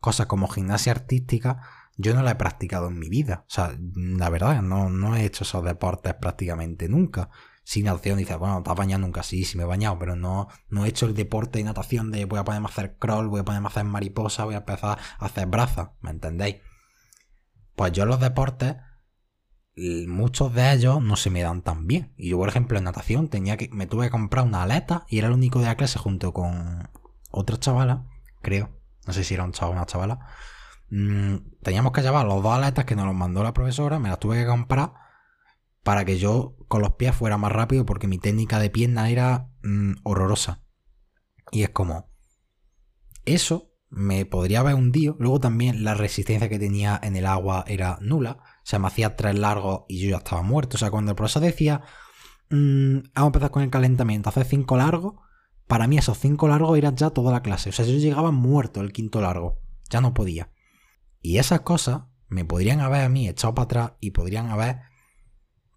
[0.00, 1.62] cosas como gimnasia artística,
[1.96, 3.44] yo no la he practicado en mi vida.
[3.48, 7.30] O sea, la verdad, no, no he hecho esos deportes prácticamente nunca
[7.64, 9.22] sin natación dices, bueno, ¿te has bañado nunca?
[9.22, 12.24] Sí, sí me he bañado, pero no, no he hecho el deporte de natación de
[12.24, 14.98] voy a ponerme a hacer crawl, voy a ponerme a hacer mariposa, voy a empezar
[15.18, 16.56] a hacer brazas, ¿me entendéis?
[17.74, 18.76] Pues yo los deportes,
[20.06, 22.12] muchos de ellos no se me dan tan bien.
[22.16, 25.18] Y yo, por ejemplo, en natación tenía que, me tuve que comprar una aleta y
[25.18, 26.90] era el único de la clase junto con
[27.30, 28.06] otra chavala,
[28.42, 28.70] creo,
[29.06, 30.26] no sé si era un chaval o una chavala.
[30.90, 34.18] Mm, teníamos que llevar los dos aletas que nos los mandó la profesora, me las
[34.20, 34.92] tuve que comprar
[35.82, 39.48] para que yo con los pies fuera más rápido porque mi técnica de pierna era
[39.62, 40.62] mm, horrorosa.
[41.50, 42.10] Y es como,
[43.24, 45.16] eso me podría haber hundido.
[45.18, 48.38] Luego también la resistencia que tenía en el agua era nula.
[48.40, 50.76] O sea, me hacía tres largos y yo ya estaba muerto.
[50.76, 51.82] O sea, cuando el profesor decía,
[52.48, 55.16] mm, vamos a empezar con el calentamiento, hacer cinco largos,
[55.66, 57.68] para mí esos cinco largos eran ya toda la clase.
[57.68, 59.60] O sea, yo llegaba muerto el quinto largo.
[59.90, 60.50] Ya no podía.
[61.20, 64.80] Y esas cosas me podrían haber a mí echado para atrás y podrían haber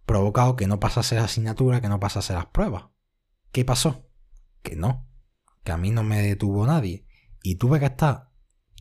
[0.06, 2.86] provocado que no pasase la asignatura, que no pasase las pruebas.
[3.51, 4.08] ¿Qué pasó?
[4.62, 5.06] Que no,
[5.65, 7.05] que a mí no me detuvo nadie.
[7.45, 8.31] Y tuve que estar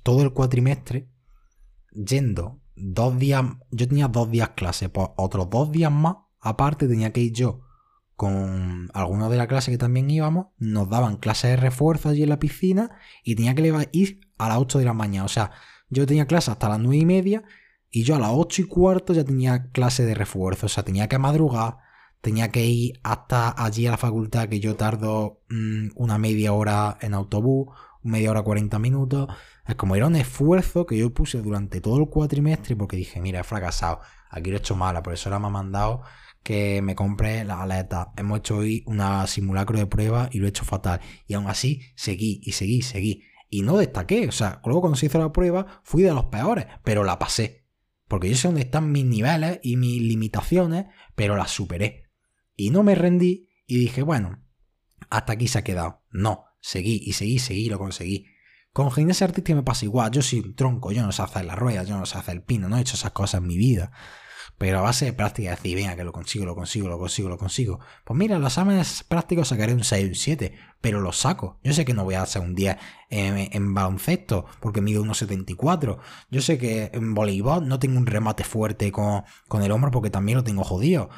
[0.03, 1.11] todo el cuatrimestre
[1.93, 7.13] yendo dos días, yo tenía dos días clase, pues otros dos días más, aparte tenía
[7.13, 7.61] que ir yo
[8.17, 12.31] con algunos de la clase que también íbamos, nos daban clases de refuerzo allí en
[12.31, 15.27] la piscina y tenía que ir a las 8 de la mañana.
[15.27, 15.51] O sea,
[15.91, 17.43] yo tenía clase hasta las 9 y media
[17.91, 21.07] y yo a las 8 y cuarto ya tenía clase de refuerzo, o sea, tenía
[21.07, 21.77] que madrugar,
[22.23, 26.97] tenía que ir hasta allí a la facultad, que yo tardo mm, una media hora
[27.03, 27.69] en autobús,
[28.05, 29.29] media hora 40 minutos.
[29.67, 33.41] Es como era un esfuerzo que yo puse durante todo el cuatrimestre porque dije, mira,
[33.41, 36.03] he fracasado, aquí lo he hecho mal, la profesora me ha mandado
[36.45, 38.09] que me compre las aletas.
[38.17, 41.01] Hemos hecho hoy una simulacro de prueba y lo he hecho fatal.
[41.27, 43.25] Y aún así, seguí y seguí, seguí.
[43.49, 44.29] Y no destaqué.
[44.29, 47.67] O sea, luego cuando se hizo la prueba, fui de los peores, pero la pasé.
[48.07, 52.11] Porque yo sé dónde están mis niveles y mis limitaciones, pero las superé.
[52.55, 54.45] Y no me rendí y dije, bueno,
[55.09, 56.03] hasta aquí se ha quedado.
[56.11, 58.27] No, seguí y seguí, seguí, lo conseguí.
[58.73, 61.59] Con gimnasia artística me pasa igual, yo soy un tronco, yo no sé hacer las
[61.59, 63.93] ruedas, yo no sé hacer el pino, no he hecho esas cosas en mi vida.
[64.57, 67.37] Pero a base de práctica, decir, venga, que lo consigo, lo consigo, lo consigo, lo
[67.37, 67.81] consigo.
[68.05, 71.61] Pues mira, los exámenes prácticos sacaré un 6 un 7, pero lo saco.
[71.63, 72.77] Yo sé que no voy a hacer un 10
[73.11, 75.99] en, baloncesto, porque mido 1,74.
[76.31, 80.11] Yo sé que en voleibol no tengo un remate fuerte con, con el hombro, porque
[80.11, 81.11] también lo tengo jodido.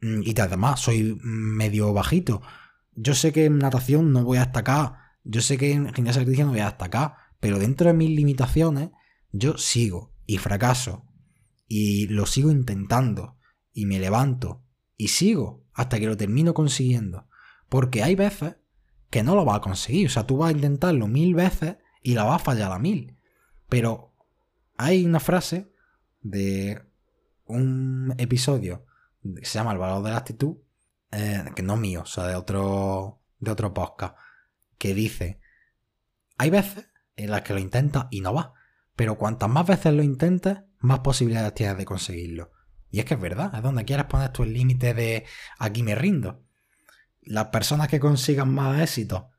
[0.00, 2.42] Mm, y además, soy medio bajito.
[3.02, 4.92] Yo sé que en natación no voy a destacar.
[5.24, 7.14] Yo sé que en gimnasia artística no voy a destacar.
[7.40, 8.90] Pero dentro de mis limitaciones,
[9.32, 11.06] yo sigo y fracaso
[11.66, 13.38] y lo sigo intentando
[13.72, 14.62] y me levanto
[14.98, 17.26] y sigo hasta que lo termino consiguiendo.
[17.70, 18.56] Porque hay veces
[19.08, 20.08] que no lo vas a conseguir.
[20.08, 23.16] O sea, tú vas a intentarlo mil veces y la vas a fallar a mil.
[23.70, 24.14] Pero
[24.76, 25.72] hay una frase
[26.20, 26.82] de
[27.46, 28.84] un episodio
[29.22, 30.56] que se llama El valor de la actitud,
[31.12, 34.16] eh, que no mío, o sea, de otro, de otro podcast,
[34.78, 35.40] que dice,
[36.38, 38.54] hay veces en las que lo intentas y no va.
[38.96, 42.50] Pero cuantas más veces lo intentes, más posibilidades tienes de conseguirlo.
[42.90, 45.24] Y es que es verdad, es donde quieras poner tú el límite de
[45.58, 46.44] aquí me rindo.
[47.22, 49.29] Las personas que consigan más éxito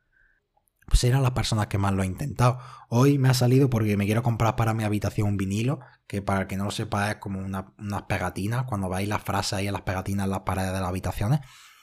[0.91, 2.60] pues serán las personas que más lo han intentado.
[2.89, 6.41] Hoy me ha salido porque me quiero comprar para mi habitación un vinilo, que para
[6.41, 9.73] el que no lo sepa es como unas pegatinas, cuando veis las frases ahí en
[9.73, 11.39] las pegatinas en las paredes de las habitaciones,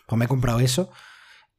[0.06, 0.90] Pues me he comprado eso.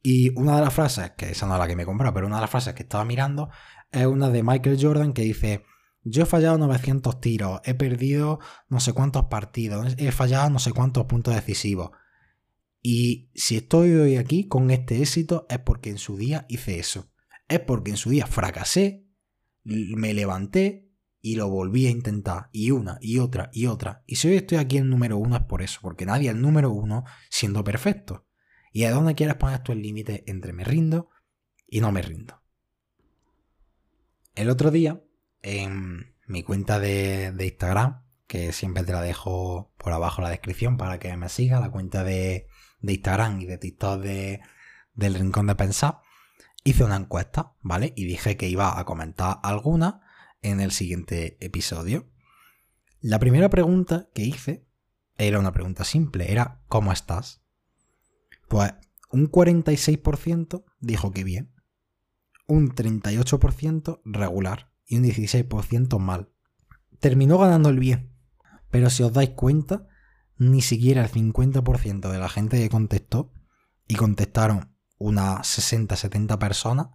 [0.00, 2.28] Y una de las frases, que esa no es la que me he comprado, pero
[2.28, 3.50] una de las frases que estaba mirando
[3.90, 5.64] es una de Michael Jordan que dice,
[6.04, 10.70] yo he fallado 900 tiros, he perdido no sé cuántos partidos, he fallado no sé
[10.72, 11.90] cuántos puntos decisivos.
[12.80, 17.09] Y si estoy hoy aquí con este éxito es porque en su día hice eso.
[17.50, 19.04] Es porque en su día fracasé,
[19.64, 20.88] me levanté
[21.20, 22.48] y lo volví a intentar.
[22.52, 24.04] Y una, y otra, y otra.
[24.06, 26.40] Y si hoy estoy aquí en número uno es por eso, porque nadie es el
[26.40, 28.24] número uno siendo perfecto.
[28.72, 31.10] ¿Y a dónde quieres poner tú el límite entre me rindo
[31.66, 32.40] y no me rindo?
[34.36, 35.02] El otro día,
[35.42, 40.76] en mi cuenta de, Instagram, que siempre te la dejo por abajo en la descripción
[40.76, 42.46] para que me siga, la cuenta de,
[42.80, 44.40] Instagram y de TikTok de,
[44.94, 45.98] del Rincón de Pensar,
[46.64, 47.92] hice una encuesta, ¿vale?
[47.96, 50.02] Y dije que iba a comentar alguna
[50.42, 52.10] en el siguiente episodio.
[53.00, 54.66] La primera pregunta que hice
[55.16, 57.42] era una pregunta simple, era ¿cómo estás?
[58.48, 58.72] Pues
[59.10, 61.54] un 46% dijo que bien,
[62.46, 66.32] un 38% regular y un 16% mal.
[66.98, 68.12] Terminó ganando el bien,
[68.70, 69.88] pero si os dais cuenta,
[70.36, 73.32] ni siquiera el 50% de la gente que contestó,
[73.90, 74.69] y contestaron
[75.00, 76.88] unas 60-70 personas,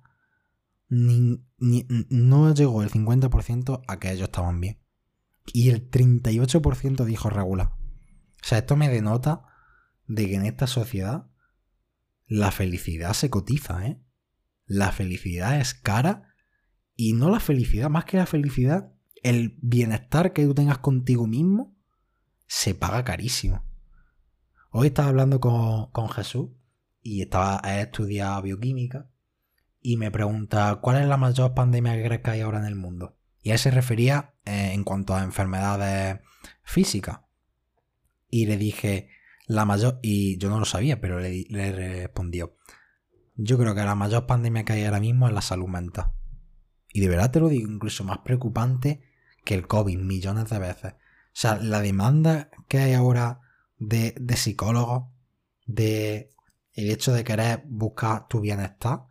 [0.88, 4.80] no llegó el 50% a que ellos estaban bien.
[5.48, 7.70] Y el 38% dijo regular.
[7.72, 9.44] O sea, esto me denota
[10.08, 11.32] de que en esta sociedad
[12.28, 14.00] la felicidad se cotiza, ¿eh?
[14.68, 16.36] La felicidad es cara
[16.96, 21.76] y no la felicidad, más que la felicidad, el bienestar que tú tengas contigo mismo
[22.48, 23.66] se paga carísimo.
[24.70, 26.50] Hoy estaba hablando con, Jesús
[27.06, 29.08] y estaba a estudiar bioquímica
[29.80, 33.16] y me pregunta cuál es la mayor pandemia que hay ahora en el mundo.
[33.44, 36.20] Y él se refería eh, en cuanto a enfermedades
[36.64, 37.20] físicas.
[38.28, 39.10] Y le dije,
[39.46, 42.58] la mayor, y yo no lo sabía, pero le, respondió,
[43.36, 46.08] yo creo que la mayor pandemia que hay ahora mismo es la salud mental.
[46.92, 49.04] Y de verdad te lo digo, incluso más preocupante
[49.44, 50.94] que el COVID, millones de veces.
[50.94, 50.98] O
[51.34, 53.42] sea, la demanda que hay ahora
[53.78, 55.04] de, de psicólogos,
[55.68, 56.32] de
[56.76, 59.06] el hecho de querer buscar tu bienestar,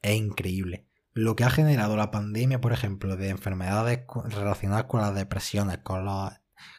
[0.00, 0.88] es increíble.
[1.12, 6.06] Lo que ha generado la pandemia, por ejemplo, de enfermedades relacionadas con las depresiones, con,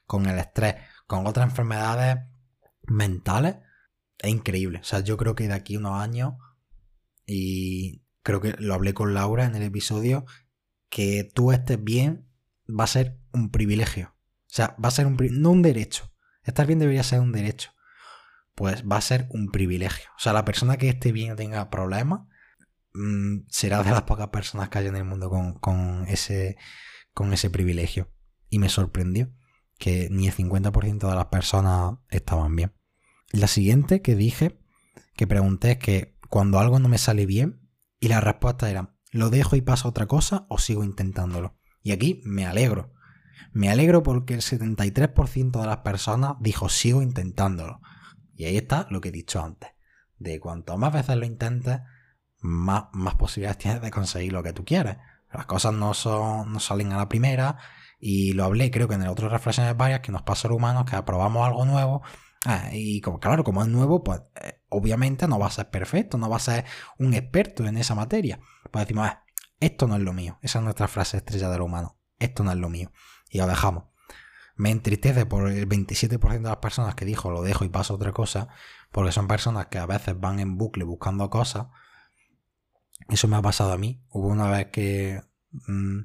[0.05, 0.75] con el estrés,
[1.07, 2.19] con otras enfermedades
[2.83, 3.57] mentales
[4.19, 4.79] es increíble.
[4.79, 6.33] O sea, yo creo que de aquí a unos años,
[7.25, 10.25] y creo que lo hablé con Laura en el episodio,
[10.89, 12.27] que tú estés bien
[12.67, 14.15] va a ser un privilegio.
[14.15, 16.11] O sea, va a ser un no un derecho.
[16.43, 17.71] Estar bien debería ser un derecho.
[18.59, 20.09] Pues va a ser un privilegio.
[20.17, 22.23] O sea, la persona que esté bien tenga problemas
[22.93, 26.57] mm, será de las pocas personas que hay en el mundo con, con, ese,
[27.13, 28.11] con ese privilegio.
[28.49, 29.31] Y me sorprendió
[29.77, 32.73] que ni el 50% de las personas estaban bien.
[33.31, 34.59] La siguiente que dije,
[35.15, 37.65] que pregunté es que cuando algo no me sale bien,
[38.01, 41.57] y la respuesta era, ¿lo dejo y paso otra cosa o sigo intentándolo?
[41.81, 42.91] Y aquí me alegro.
[43.53, 47.79] Me alegro porque el 73% de las personas dijo sigo intentándolo.
[48.39, 49.69] Y ahí está lo que he dicho antes.
[50.17, 51.79] De cuanto más veces lo intentes,
[52.39, 54.97] más, más posibilidades tienes de conseguir lo que tú quieres.
[55.31, 57.57] Las cosas no, son, no salen a la primera.
[57.99, 60.57] Y lo hablé creo que en el otro reflexiones varias que nos pasa a los
[60.57, 62.01] humanos que aprobamos algo nuevo
[62.45, 66.17] Ah, y como, claro, como es nuevo, pues eh, obviamente no va a ser perfecto,
[66.17, 66.63] no va a ser
[66.97, 68.39] un experto en esa materia.
[68.71, 69.23] Pues decimos, ah,
[69.59, 70.39] esto no es lo mío.
[70.41, 71.97] Esa es nuestra frase estrella de lo humano.
[72.17, 72.91] Esto no es lo mío.
[73.29, 73.85] Y lo dejamos.
[74.59, 77.95] Me entristece por el 27% de las personas que dijo lo dejo y paso a
[77.95, 78.49] otra cosa,
[78.91, 81.67] porque son personas que a veces van en bucle buscando cosas.
[83.07, 84.03] Eso me ha pasado a mí.
[84.09, 85.21] Hubo una vez que
[85.65, 85.99] mm,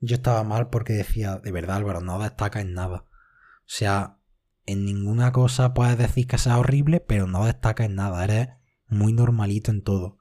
[0.00, 3.06] yo estaba mal porque decía, de verdad Álvaro, no destaca en nada.
[3.60, 4.18] O sea,
[4.66, 8.48] en ninguna cosa puedes decir que sea horrible, pero no destaca en nada, eres
[8.88, 10.18] muy normalito en todo.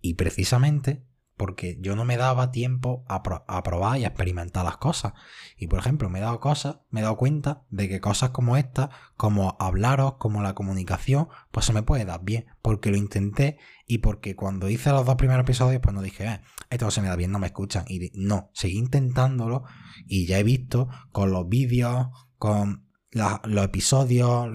[0.00, 1.04] Y precisamente
[1.42, 5.14] porque yo no me daba tiempo a, probar y a experimentar las cosas.
[5.56, 8.56] Y por ejemplo, me he dado cosas, me he dado cuenta de que cosas como
[8.56, 13.58] esta, como hablaros, como la comunicación, pues se me puede dar bien, porque lo intenté
[13.88, 17.08] y porque cuando hice los dos primeros episodios, pues no dije, eh, esto se me
[17.08, 17.86] da bien, no me escuchan.
[17.88, 19.64] Y no, seguí intentándolo
[20.06, 22.06] y ya he visto con los vídeos,
[22.38, 24.46] con los episodios,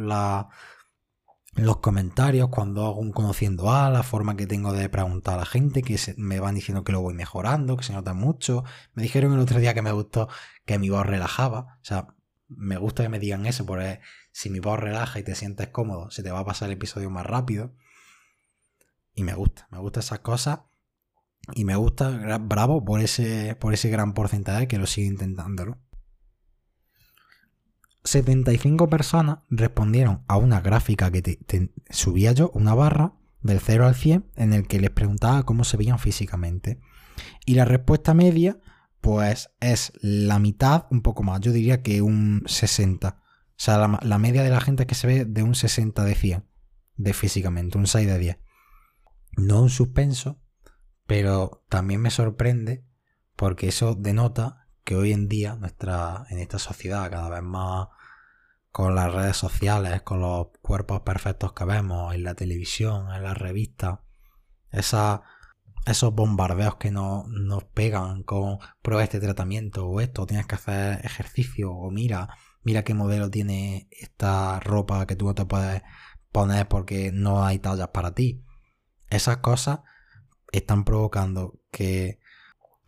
[1.58, 5.46] los comentarios, cuando hago un conociendo a, la forma que tengo de preguntar a la
[5.46, 8.64] gente, que me van diciendo que lo voy mejorando, que se nota mucho.
[8.94, 10.30] Me dijeron el otro día que me gustó
[10.66, 11.80] que mi voz relajaba.
[11.82, 12.08] O sea,
[12.48, 14.00] me gusta que me digan eso, porque
[14.32, 17.10] si mi voz relaja y te sientes cómodo, se te va a pasar el episodio
[17.10, 17.74] más rápido.
[19.14, 20.60] Y me gusta, me gusta esas cosas.
[21.54, 25.80] Y me gusta, bravo por ese, por ese gran porcentaje que lo sigue intentándolo.
[28.08, 31.40] 75 personas respondieron a una gráfica que
[31.90, 35.78] subía yo, una barra del 0 al 100, en el que les preguntaba cómo se
[35.78, 36.80] veían físicamente.
[37.46, 38.60] Y la respuesta media,
[39.02, 43.10] pues es la mitad, un poco más, yo diría que un 60.
[43.10, 43.24] O
[43.58, 46.46] sea, la, la media de la gente que se ve de un 60 de 100
[46.96, 48.38] de físicamente, un 6 de 10.
[49.38, 50.42] No un suspenso,
[51.06, 52.86] pero también me sorprende
[53.36, 57.90] porque eso denota que hoy en día, nuestra, en esta sociedad, cada vez más
[58.78, 63.36] con las redes sociales, con los cuerpos perfectos que vemos en la televisión, en las
[63.36, 64.02] revistas,
[64.72, 71.72] esos bombardeos que nos pegan con prueba este tratamiento o esto, tienes que hacer ejercicio
[71.72, 72.30] o mira,
[72.62, 75.82] mira qué modelo tiene esta ropa que tú no te puedes
[76.32, 78.44] poner porque no hay tallas para ti.
[79.10, 79.80] Esas cosas
[80.52, 82.20] están provocando que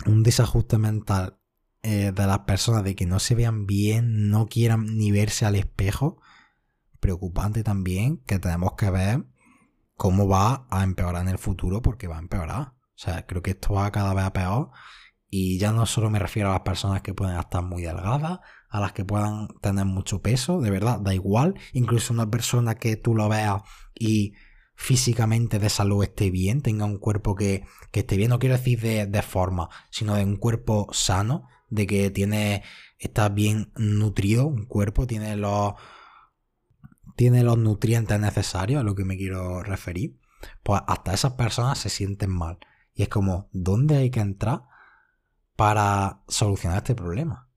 [0.05, 1.38] un desajuste mental
[1.81, 5.55] eh, de las personas de que no se vean bien, no quieran ni verse al
[5.55, 6.21] espejo,
[6.99, 9.25] preocupante también que tenemos que ver
[9.95, 12.73] cómo va a empeorar en el futuro porque va a empeorar.
[12.73, 14.71] O sea, creo que esto va cada vez a peor
[15.29, 18.39] y ya no solo me refiero a las personas que pueden estar muy delgadas,
[18.69, 22.97] a las que puedan tener mucho peso, de verdad, da igual, incluso una persona que
[22.97, 23.61] tú lo veas
[23.93, 24.33] y
[24.79, 29.21] físicamente de salud esté bien, tenga un cuerpo que, esté bien, no quiero decir de,
[29.21, 32.63] forma, sino de un cuerpo sano, de que tiene,
[32.97, 35.73] está bien nutrido un cuerpo, tiene los,
[37.17, 40.17] tiene los nutrientes necesarios a lo que me quiero referir,
[40.63, 42.57] pues hasta esas personas se sienten mal.
[42.93, 44.61] Y es como, ¿dónde hay que entrar
[45.57, 47.49] para solucionar este problema?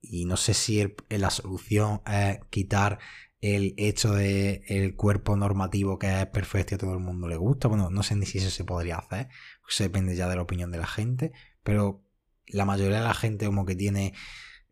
[0.00, 3.00] Y no sé si la solución es quitar
[3.40, 7.36] el hecho de el cuerpo normativo que es perfecto y a todo el mundo le
[7.36, 7.68] gusta.
[7.68, 9.28] Bueno, no sé ni si eso se podría hacer,
[9.68, 12.04] eso depende ya de la opinión de la gente, pero
[12.46, 14.14] la mayoría de la gente como que tiene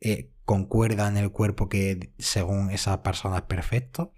[0.00, 4.12] eh, concuerda en el cuerpo que según esa persona es perfecto.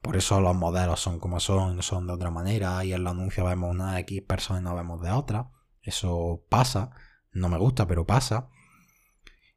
[0.00, 3.46] Por eso los modelos son como son, son de otra manera, y en los anuncios
[3.46, 5.50] vemos una X persona y no vemos de otra.
[5.82, 6.90] Eso pasa,
[7.32, 8.48] no me gusta, pero pasa.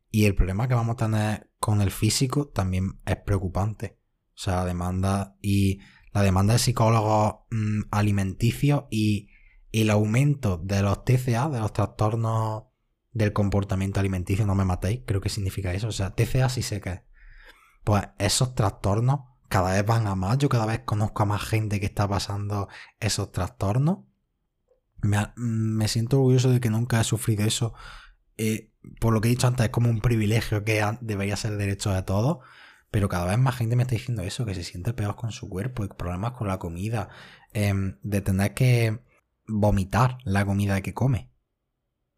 [0.10, 3.99] Y el problema que vamos a tener con el físico también es preocupante.
[4.40, 5.82] O sea, la demanda y
[6.14, 9.28] la demanda de psicólogos mm, alimenticios y
[9.74, 12.64] el aumento de los TCA, de los trastornos
[13.12, 15.90] del comportamiento alimenticio, no me matéis, creo que significa eso.
[15.90, 17.04] O sea, TCA sí sé que
[17.84, 20.38] Pues esos trastornos cada vez van a más.
[20.38, 22.70] Yo cada vez conozco a más gente que está pasando
[23.02, 24.06] esos trastornos.
[25.02, 27.74] Me, siento orgulloso de que nunca he sufrido eso.
[28.38, 28.72] Eh,
[29.02, 32.04] por lo que he dicho antes, es como un privilegio que debería ser derecho de
[32.04, 32.38] todos.
[32.92, 35.48] Pero cada vez más gente me está diciendo eso, que se siente peor con su
[35.50, 37.10] cuerpo y problemas con la comida,
[37.54, 39.00] em, de tener que
[39.48, 41.32] vomitar la comida que come.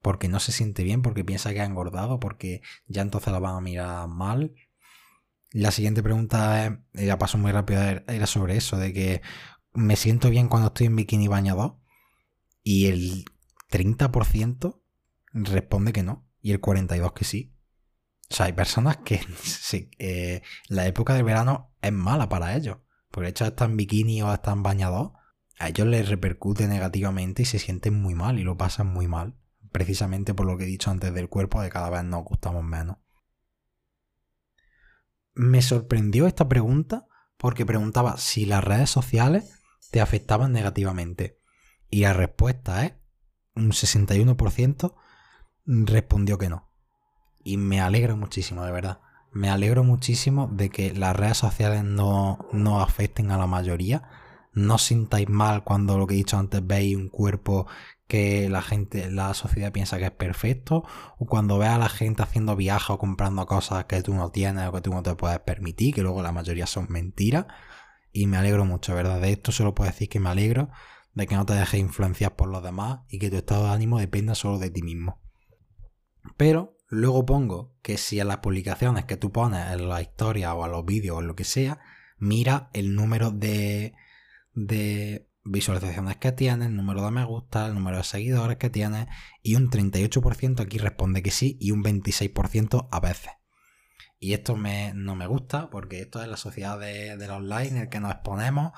[0.02, 3.56] Porque no se siente bien, porque piensa que ha engordado, porque ya entonces la van
[3.56, 4.54] a mirar mal.
[5.52, 9.22] La siguiente pregunta, es, ya paso muy rápido, era sobre eso, de que
[9.74, 11.82] me siento bien cuando estoy en bikini bañado.
[12.64, 13.26] Y el
[13.70, 14.82] 30%
[15.34, 16.28] responde que no.
[16.42, 17.54] Y el 42% que sí.
[18.32, 22.78] O sea, hay personas que la época del verano es mala para ellos.
[23.12, 25.12] Por el hecho de estar en bikini o estar bañados,
[25.60, 29.36] a ellos les repercute negativamente y se sienten muy mal y lo pasan muy mal.
[29.72, 32.98] Precisamente por lo que he dicho antes del cuerpo, de cada vez nos gustamos menos.
[35.34, 39.60] Me sorprendió esta pregunta porque preguntaba si las redes sociales
[39.92, 41.40] te afectaban negativamente.
[41.90, 42.94] Y la respuesta es,
[43.56, 44.96] un 61%
[45.66, 46.71] respondió que no.
[47.44, 49.00] Y me alegro muchísimo, de verdad.
[49.32, 54.04] Me alegro muchísimo de que las redes sociales no, no afecten a la mayoría.
[54.54, 57.68] No sintáis mal cuando lo que he dicho antes veis un cuerpo
[58.08, 60.84] que la gente, la sociedad piensa que es perfecto,
[61.18, 64.68] o cuando veas a la gente haciendo viajes o comprando cosas que tú no tienes
[64.68, 67.46] o que tú no te puedes permitir, que luego la mayoría son mentiras.
[68.12, 69.22] Y me alegro mucho, ¿verdad?
[69.22, 70.70] De esto solo puedo decir que me alegro
[71.14, 74.00] de que no te dejes influenciar por los demás y que tu estado de ánimo
[74.00, 75.22] dependa solo de ti mismo.
[76.36, 80.66] Pero Luego pongo que si a las publicaciones que tú pones en la historia o
[80.66, 81.80] a los vídeos o lo que sea,
[82.18, 83.94] mira el número de,
[84.54, 89.08] de visualizaciones que tienes, el número de me gusta, el número de seguidores que tienes,
[89.42, 93.32] y un 38% aquí responde que sí y un 26% a veces.
[94.20, 97.78] Y esto me, no me gusta porque esto es la sociedad de, del online en
[97.78, 98.74] el que nos exponemos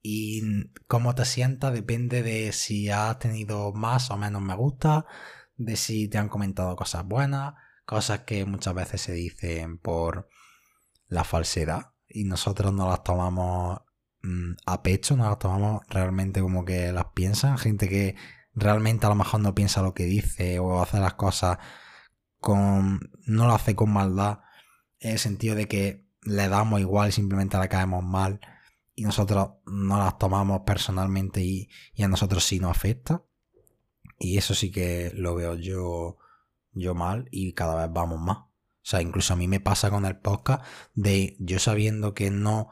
[0.00, 5.04] y cómo te sientas depende de si has tenido más o menos me gusta,
[5.56, 7.54] de si te han comentado cosas buenas,
[7.84, 10.28] cosas que muchas veces se dicen por
[11.08, 13.80] la falsedad y nosotros no las tomamos
[14.22, 18.16] mm, a pecho, no las tomamos realmente como que las piensan, gente que
[18.54, 21.58] realmente a lo mejor no piensa lo que dice o hace las cosas
[22.40, 24.40] con no lo hace con maldad
[25.00, 28.40] en el sentido de que le damos igual, simplemente le caemos mal
[28.94, 33.22] y nosotros no las tomamos personalmente y, y a nosotros sí nos afecta.
[34.18, 36.18] Y eso sí que lo veo yo,
[36.72, 38.38] yo mal y cada vez vamos más.
[38.38, 40.64] O sea, incluso a mí me pasa con el podcast
[40.94, 42.70] de yo sabiendo que no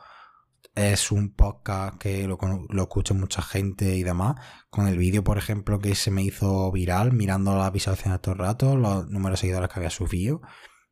[0.74, 2.38] es un podcast que lo,
[2.68, 4.36] lo escucha mucha gente y demás.
[4.70, 8.40] Con el vídeo, por ejemplo, que se me hizo viral mirando las visualizaciones todo el
[8.40, 10.40] rato, los números de seguidores que había subido.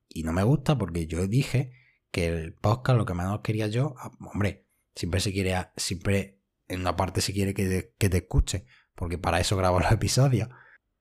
[0.09, 1.73] Y no me gusta porque yo dije
[2.11, 6.81] que el podcast lo que menos quería yo, ah, hombre, siempre se quiere, siempre en
[6.81, 8.67] una parte se quiere que que te escuche,
[9.03, 10.49] porque para eso grabo los episodios.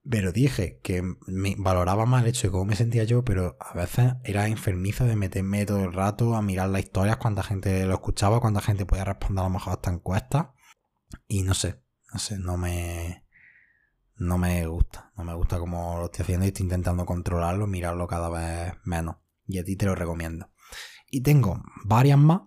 [0.10, 4.14] Pero dije que me valoraba el hecho de cómo me sentía yo, pero a veces
[4.24, 8.40] era enfermizo de meterme todo el rato a mirar las historias, cuánta gente lo escuchaba,
[8.40, 10.56] cuánta gente podía responder a lo mejor a esta encuesta.
[11.28, 13.28] Y no sé, no sé, no me.
[14.16, 15.12] No me gusta.
[15.16, 19.18] No me gusta cómo lo estoy haciendo y estoy intentando controlarlo, mirarlo cada vez menos.
[19.46, 20.50] Y a ti te lo recomiendo.
[21.12, 22.42] Y tengo varias más,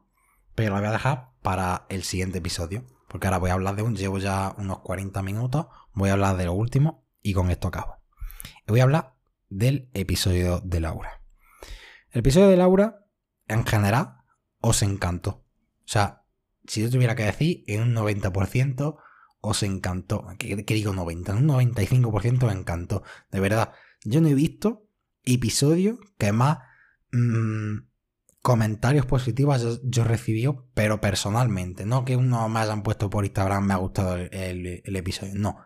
[0.56, 2.84] pero las voy a dejar para el siguiente episodio.
[3.14, 3.94] Porque ahora voy a hablar de un.
[3.94, 5.66] Llevo ya unos 40 minutos.
[5.92, 7.98] Voy a hablar de lo último y con esto acabo.
[8.66, 9.14] Voy a hablar
[9.48, 11.22] del episodio de Laura.
[12.10, 13.06] El episodio de Laura,
[13.46, 14.16] en general,
[14.60, 15.30] os encantó.
[15.30, 16.24] O sea,
[16.66, 18.96] si yo tuviera que decir, en un 90%
[19.40, 20.26] os encantó.
[20.36, 21.34] ¿Qué, digo 90?
[21.34, 23.04] En un 95% me encantó.
[23.30, 24.88] De verdad, yo no he visto
[25.22, 26.58] episodio que más
[27.12, 27.76] mm,
[28.44, 31.86] comentarios positivos yo, recibí, pero personalmente.
[31.86, 35.32] No que uno me hayan puesto por Instagram, me ha gustado el episodio.
[35.34, 35.56] No.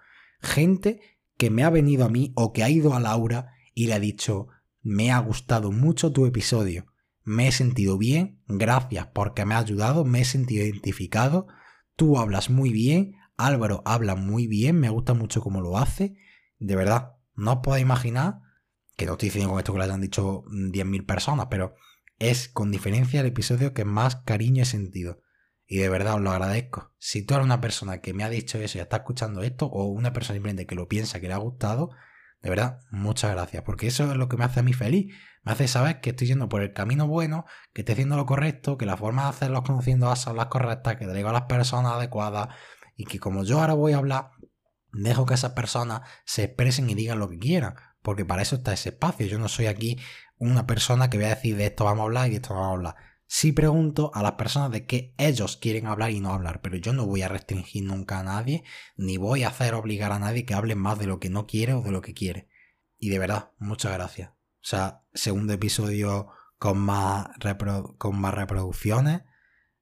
[0.41, 1.01] Gente
[1.37, 3.99] que me ha venido a mí o que ha ido a Laura y le ha
[3.99, 4.47] dicho,
[4.81, 6.87] me ha gustado mucho tu episodio,
[7.25, 11.49] me he sentido bien, gracias porque me ha ayudado, me he sentido identificado,
[11.97, 16.17] tú hablas muy bien, Álvaro habla muy bien, me gusta mucho cómo lo hace,
[16.61, 18.39] de verdad, no os podéis imaginar,
[18.97, 21.75] que no estoy diciendo con esto que lo hayan dicho 10.000 personas, pero
[22.19, 25.23] es con diferencia el episodio que más cariño he sentido.
[25.67, 26.93] Y de verdad os lo agradezco.
[26.99, 29.85] Si tú eres una persona que me ha dicho eso y está escuchando esto, o
[29.85, 31.91] una persona simplemente que lo piensa, que le ha gustado,
[32.41, 33.63] de verdad, muchas gracias.
[33.65, 35.15] Porque eso es lo que me hace a mí feliz.
[35.43, 38.79] Me hace saber que estoy yendo por el camino bueno, que estoy haciendo lo correcto,
[38.79, 42.49] que la forma de hacerlos conociendo son las correctas, que traigo a las personas adecuadas
[42.97, 44.31] y que como yo ahora voy a hablar,
[44.93, 47.75] dejo que esas personas se expresen y digan lo que quieran.
[48.03, 49.27] Porque para eso está ese espacio.
[49.27, 49.99] Yo no soy aquí
[50.39, 52.69] una persona que voy a decir de esto vamos a hablar y de esto vamos
[52.69, 52.97] a hablar
[53.29, 56.93] sí pregunto a las personas de qué ellos quieren hablar y no hablar, pero yo
[56.93, 58.65] no voy a restringir nunca a nadie,
[58.97, 61.75] ni voy a hacer obligar a nadie que hable más de lo que no quiere
[61.75, 62.49] o de lo que quiere.
[62.99, 64.31] Y de verdad, muchas gracias.
[64.31, 66.29] O sea, segundo episodio
[66.59, 67.29] con más,
[67.99, 69.23] con más reproducciones,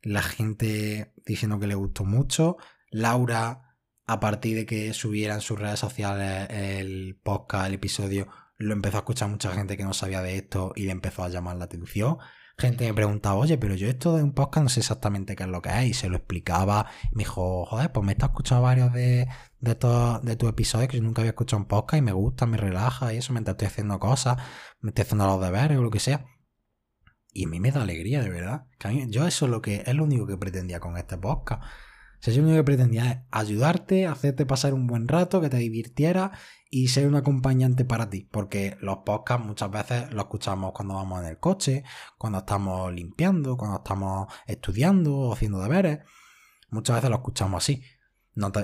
[0.03, 2.57] la gente diciendo que le gustó mucho,
[2.91, 8.29] Laura, a partir de que subiera en sus redes sociales el podcast, el episodio,
[8.59, 11.29] lo empezó a escuchar mucha gente que no sabía de esto y le empezó a
[11.29, 12.19] llamar la atención
[12.59, 15.49] gente me preguntaba, oye, pero yo esto de un podcast no sé exactamente qué es
[15.49, 15.87] lo que es.
[15.87, 16.87] Y se lo explicaba.
[17.13, 19.29] me dijo, joder, pues me he escuchando varios de,
[19.61, 19.75] de,
[20.23, 23.13] de tus episodios que yo nunca había escuchado un podcast y me gusta, me relaja
[23.13, 24.39] y eso mientras estoy haciendo cosas,
[24.81, 26.27] me estoy haciendo los deberes o lo que sea.
[27.33, 28.67] Y a mí me da alegría, de verdad.
[28.79, 31.63] Que yo eso es lo que es lo único que pretendía con este podcast.
[32.27, 35.59] Sea, yo lo único que pretendía es ayudarte, hacerte pasar un buen rato, que te
[35.59, 36.33] divirtiera
[36.69, 41.21] y ser un acompañante para ti, porque los podcasts muchas veces los escuchamos cuando vamos
[41.21, 41.85] en el coche,
[42.19, 46.01] cuando estamos limpiando, cuando estamos estudiando o haciendo deberes.
[46.69, 47.85] Muchas veces los escuchamos así.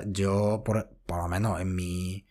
[0.07, 2.27] yo, por, lo menos en mi,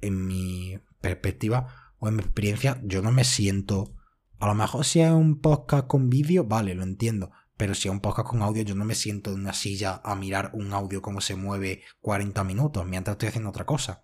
[0.00, 3.94] en mi perspectiva o en mi experiencia, yo no me siento.
[4.38, 7.30] A lo mejor si es un podcast con vídeo, vale, lo entiendo.
[7.60, 10.14] Pero si es un podcast con audio, yo no me siento en una silla a
[10.14, 14.02] mirar un audio cómo se mueve 40 minutos mientras estoy haciendo otra cosa.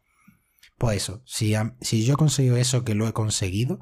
[0.77, 3.81] Pues eso, si, si yo he conseguido eso que lo he conseguido,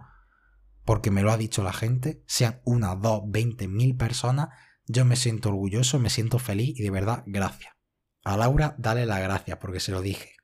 [0.85, 4.51] porque me lo ha dicho la gente, sean una, dos, veinte, mil personas,
[4.87, 7.75] yo me siento orgulloso, me siento feliz y de verdad, gracias.
[8.23, 10.37] A Laura, dale las gracias porque se lo dije,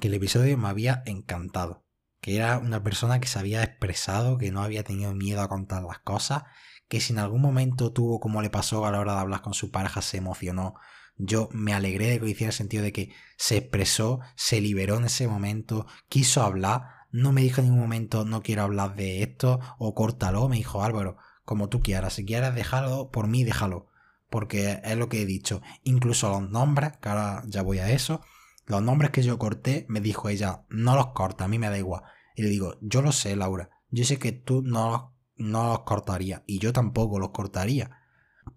[0.00, 1.84] que el episodio me había encantado,
[2.22, 5.82] que era una persona que se había expresado, que no había tenido miedo a contar
[5.82, 6.44] las cosas,
[6.90, 9.54] que si en algún momento tuvo como le pasó a la hora de hablar con
[9.54, 10.74] su pareja, se emocionó,
[11.16, 15.04] yo me alegré de que hiciera el sentido de que se expresó, se liberó en
[15.04, 16.82] ese momento, quiso hablar,
[17.12, 20.82] no me dijo en ningún momento no quiero hablar de esto o córtalo, me dijo
[20.82, 23.86] Álvaro, como tú quieras, si quieres dejarlo, por mí déjalo,
[24.28, 28.20] porque es lo que he dicho, incluso los nombres, que ahora ya voy a eso,
[28.66, 31.78] los nombres que yo corté, me dijo ella, no los corta, a mí me da
[31.78, 32.02] igual.
[32.34, 35.09] Y le digo, yo lo sé, Laura, yo sé que tú no,
[35.40, 37.90] no los cortarías y yo tampoco los cortaría,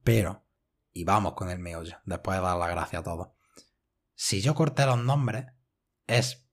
[0.04, 0.44] pero
[0.94, 3.30] y vamos con el meollo, después de dar las gracias a todos.
[4.16, 5.48] Si yo corté los nombres,
[6.08, 6.48] es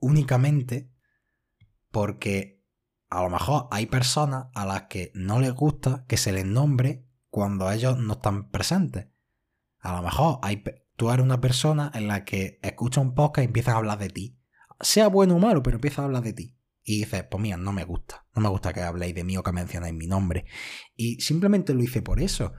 [0.00, 0.90] únicamente
[1.90, 2.64] porque
[3.08, 7.06] a lo mejor hay personas a las que no les gusta que se les nombre
[7.28, 9.08] cuando ellos no están presentes.
[9.80, 10.64] A lo mejor hay,
[10.96, 14.08] tú eres una persona en la que escucha un podcast y empiezas a hablar de
[14.08, 14.40] ti.
[14.80, 16.55] Sea bueno o malo, pero empieza a hablar de ti.
[16.88, 18.24] Y dices, pues mira, no me gusta.
[18.36, 20.46] No me gusta que habléis de mí o que mencionéis mi nombre.
[20.94, 22.52] Y simplemente lo hice por eso.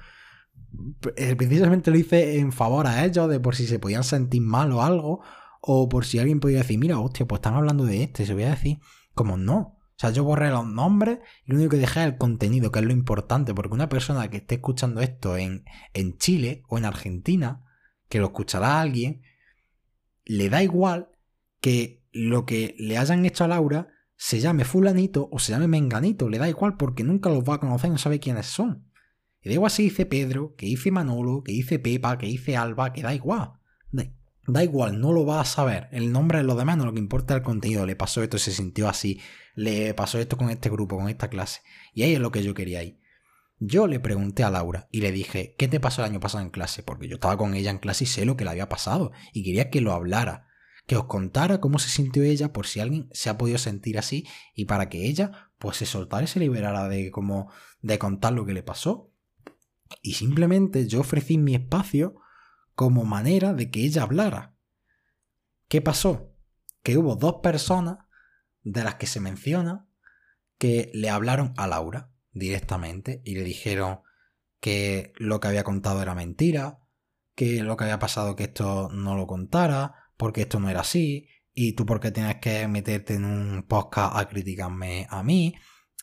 [1.15, 4.73] Eh, precisamente lo hice en favor a ellos, de por si se podían sentir mal
[4.73, 5.21] o algo.
[5.61, 8.25] O por si alguien podía decir, mira, hostia, pues están hablando de este.
[8.25, 8.79] Se voy a decir,
[9.13, 9.59] como no.
[9.59, 12.79] O sea, yo borré los nombres y lo único que dejé es el contenido, que
[12.79, 15.63] es lo importante, porque una persona que esté escuchando esto en,
[15.93, 17.63] en Chile o en Argentina,
[18.09, 19.21] que lo escuchará alguien,
[20.25, 21.11] le da igual
[21.61, 23.87] que lo que le hayan hecho a Laura
[24.17, 27.59] se llame fulanito o se llame menganito, le da igual porque nunca los va a
[27.59, 28.91] conocer, no sabe quiénes son.
[29.41, 32.91] Y da igual si dice Pedro, que dice Manolo, que dice Pepa, que dice Alba,
[32.91, 33.53] que da igual.
[34.47, 35.89] Da igual, no lo va a saber.
[35.91, 37.85] El nombre es lo demás, no lo que importa es el contenido.
[37.85, 39.19] Le pasó esto, se sintió así.
[39.55, 41.61] Le pasó esto con este grupo, con esta clase.
[41.93, 42.97] Y ahí es lo que yo quería ir.
[43.59, 46.49] Yo le pregunté a Laura y le dije, ¿qué te pasó el año pasado en
[46.49, 46.81] clase?
[46.81, 49.11] Porque yo estaba con ella en clase y sé lo que le había pasado.
[49.33, 50.46] Y quería que lo hablara.
[50.87, 54.25] Que os contara cómo se sintió ella por si alguien se ha podido sentir así
[54.55, 58.45] y para que ella pues se soltara y se liberara de como de contar lo
[58.45, 59.11] que le pasó.
[60.01, 62.15] Y simplemente yo ofrecí mi espacio
[62.73, 64.55] como manera de que ella hablara.
[65.67, 66.33] ¿Qué pasó?
[66.81, 67.99] Que hubo dos personas
[68.63, 69.87] de las que se menciona
[70.57, 74.01] que le hablaron a Laura directamente y le dijeron
[74.59, 76.79] que lo que había contado era mentira,
[77.35, 81.29] que lo que había pasado que esto no lo contara, porque esto no era así,
[81.53, 85.55] y tú porque tienes que meterte en un podcast a criticarme a mí,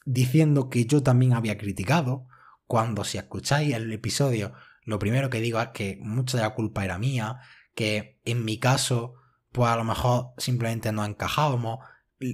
[0.04, 2.26] diciendo que yo también había criticado,
[2.66, 4.54] cuando si escucháis el episodio
[4.84, 7.38] lo primero que digo es que mucha de la culpa era mía,
[7.74, 9.14] que en mi caso,
[9.50, 11.78] pues a lo mejor simplemente no encajábamos,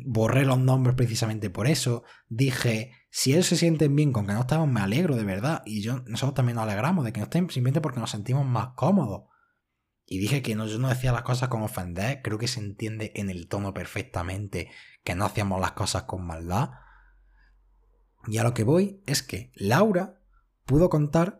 [0.06, 4.40] borré los nombres precisamente por eso, dije, si ellos se sienten bien con que no
[4.40, 7.48] estemos, me alegro de verdad, y yo, nosotros también nos alegramos de que no estén
[7.50, 9.29] simplemente porque nos sentimos más cómodos.
[10.12, 13.12] Y dije que no, yo no decía las cosas con ofender, creo que se entiende
[13.14, 14.68] en el tono perfectamente
[15.04, 16.70] que no hacíamos las cosas con maldad.
[18.26, 20.20] Y a lo que voy es que Laura
[20.64, 21.38] pudo contar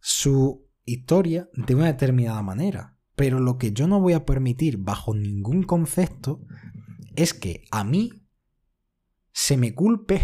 [0.00, 2.98] su historia de una determinada manera.
[3.16, 6.42] Pero lo que yo no voy a permitir bajo ningún concepto
[7.16, 8.28] es que a mí
[9.32, 10.20] se me culpe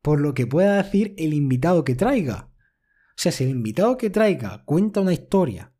[0.00, 2.52] por lo que pueda decir el invitado que traiga.
[2.52, 5.74] O sea, si el invitado que traiga cuenta una historia,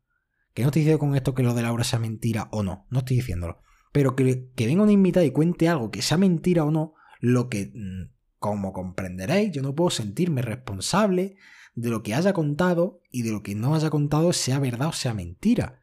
[0.53, 2.99] que no estoy diciendo con esto que lo de Laura sea mentira o no, no
[2.99, 6.71] estoy diciéndolo, pero que, que venga un invitado y cuente algo que sea mentira o
[6.71, 11.35] no, lo que, mm, como comprenderéis, yo no puedo sentirme responsable
[11.75, 14.93] de lo que haya contado y de lo que no haya contado, sea verdad o
[14.93, 15.79] sea mentira.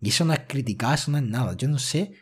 [0.00, 1.56] Y eso no es criticar, eso no es nada.
[1.56, 2.14] Yo no sé,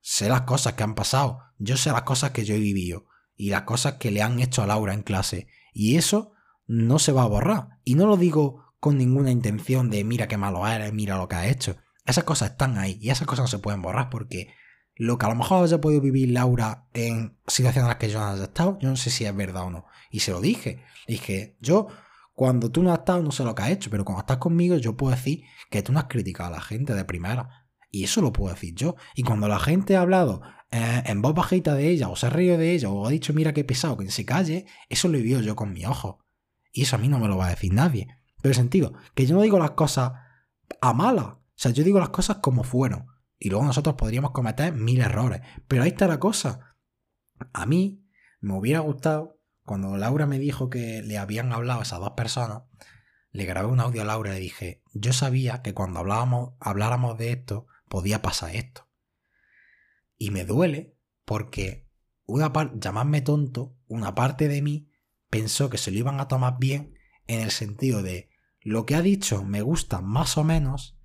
[0.00, 3.50] sé las cosas que han pasado, yo sé las cosas que yo he vivido y
[3.50, 5.48] las cosas que le han hecho a Laura en clase.
[5.72, 6.32] Y eso
[6.66, 7.78] no se va a borrar.
[7.84, 11.36] Y no lo digo con ninguna intención de mira qué malo eres, mira lo que
[11.36, 11.76] has hecho.
[12.04, 14.54] Esas cosas están ahí y esas cosas no se pueden borrar porque
[14.94, 18.18] lo que a lo mejor haya podido vivir Laura en situaciones en las que yo
[18.18, 19.86] no haya estado, yo no sé si es verdad o no.
[20.10, 20.82] Y se lo dije.
[21.06, 21.88] dije, yo,
[22.32, 24.76] cuando tú no has estado, no sé lo que has hecho, pero cuando estás conmigo,
[24.76, 27.66] yo puedo decir que tú no has criticado a la gente de primera.
[27.90, 28.96] Y eso lo puedo decir yo.
[29.14, 32.30] Y cuando la gente ha hablado eh, en voz bajita de ella, o se ha
[32.30, 35.40] reído de ella, o ha dicho, mira qué pesado, que se calle, eso lo vivido
[35.40, 36.24] yo con mi ojo.
[36.72, 38.15] Y eso a mí no me lo va a decir nadie.
[38.42, 40.12] Pero sentido, que yo no digo las cosas
[40.80, 41.22] a mala.
[41.22, 43.06] O sea, yo digo las cosas como fueron.
[43.38, 45.42] Y luego nosotros podríamos cometer mil errores.
[45.68, 46.76] Pero ahí está la cosa.
[47.52, 48.06] A mí
[48.40, 52.62] me hubiera gustado, cuando Laura me dijo que le habían hablado a esas dos personas,
[53.30, 57.18] le grabé un audio a Laura y le dije, yo sabía que cuando hablábamos, habláramos
[57.18, 58.88] de esto, podía pasar esto.
[60.16, 61.90] Y me duele porque
[62.24, 64.90] una llamadme tonto, una parte de mí
[65.28, 66.95] pensó que se lo iban a tomar bien
[67.26, 68.30] en el sentido de
[68.62, 70.98] lo que ha dicho me gusta más o menos,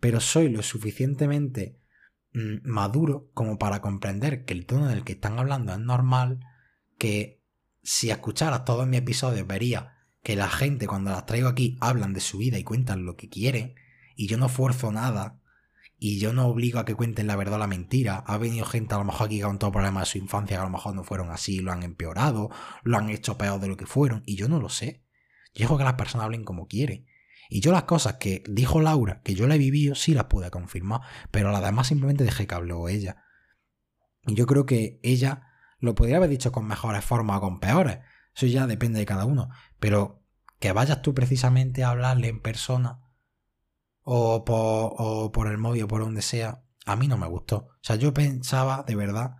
[0.00, 1.80] pero soy lo suficientemente
[2.32, 6.40] mm, maduro como para comprender que el tono del que están hablando es normal,
[6.98, 7.42] que
[7.82, 12.20] si escucharas todos mis episodios vería que la gente cuando las traigo aquí hablan de
[12.20, 13.76] su vida y cuentan lo que quieren,
[14.16, 15.40] y yo no fuerzo nada,
[15.98, 18.24] y yo no obligo a que cuenten la verdad o la mentira.
[18.26, 20.64] Ha venido gente a lo mejor aquí con todo problemas de su infancia que a
[20.64, 22.50] lo mejor no fueron así, lo han empeorado,
[22.82, 25.05] lo han hecho peor de lo que fueron, y yo no lo sé.
[25.56, 27.06] Yo dejo que las personas hablen como quieren.
[27.48, 30.50] Y yo las cosas que dijo Laura, que yo la he vivido, sí las pude
[30.50, 31.00] confirmar,
[31.30, 33.24] pero las demás simplemente dejé que habló ella.
[34.26, 35.48] Y yo creo que ella
[35.78, 38.00] lo podría haber dicho con mejores formas o con peores.
[38.34, 39.48] Eso ya depende de cada uno.
[39.78, 40.22] Pero
[40.58, 43.00] que vayas tú precisamente a hablarle en persona
[44.02, 47.56] o por, o por el móvil o por donde sea, a mí no me gustó.
[47.56, 49.36] O sea, yo pensaba de verdad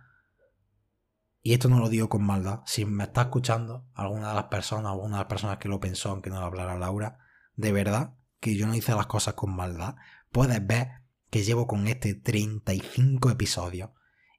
[1.47, 4.91] y esto no lo digo con maldad, si me está escuchando alguna de las personas,
[4.91, 7.19] alguna de las personas que lo pensó, aunque no lo hablara Laura,
[7.55, 9.95] de verdad que yo no hice las cosas con maldad,
[10.29, 10.89] puedes ver
[11.29, 13.91] que llevo con este 35 episodios.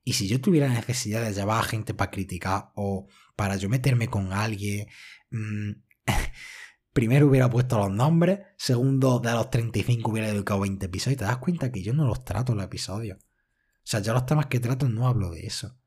[0.05, 3.07] Y si yo tuviera necesidad de llevar a gente para criticar o
[3.37, 4.89] para yo meterme con alguien,
[5.31, 5.71] mm,
[6.93, 11.15] primero hubiera puesto los nombres, segundo de los 35 hubiera dedicado 20 episodios.
[11.15, 13.17] Y te das cuenta que yo no los trato los episodios.
[13.17, 15.78] O sea, yo los temas que trato no hablo de eso.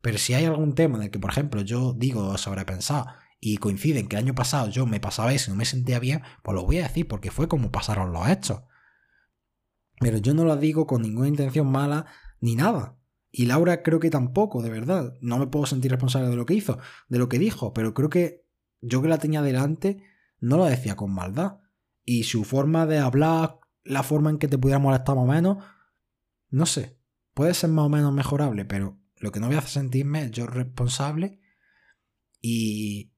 [0.00, 4.00] Pero si hay algún tema en el que, por ejemplo, yo digo sobrepensar y coincide
[4.00, 6.54] en que el año pasado yo me pasaba eso y no me sentía bien, pues
[6.54, 8.62] lo voy a decir porque fue como pasaron los hechos.
[10.00, 12.06] Pero yo no lo digo con ninguna intención mala
[12.40, 12.96] ni nada.
[13.30, 15.14] Y Laura creo que tampoco, de verdad.
[15.20, 16.78] No me puedo sentir responsable de lo que hizo,
[17.08, 18.46] de lo que dijo, pero creo que
[18.80, 20.02] yo que la tenía delante
[20.40, 21.58] no lo decía con maldad.
[22.04, 25.64] Y su forma de hablar, la forma en que te pudiera molestar más o menos,
[26.50, 26.98] no sé,
[27.34, 31.40] puede ser más o menos mejorable, pero lo que no voy a sentirme yo responsable
[32.40, 33.12] y,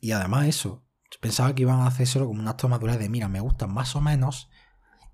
[0.00, 0.86] y además eso,
[1.20, 4.00] pensaba que iban a hacer solo como un acto de mira, me gustan más o
[4.00, 4.48] menos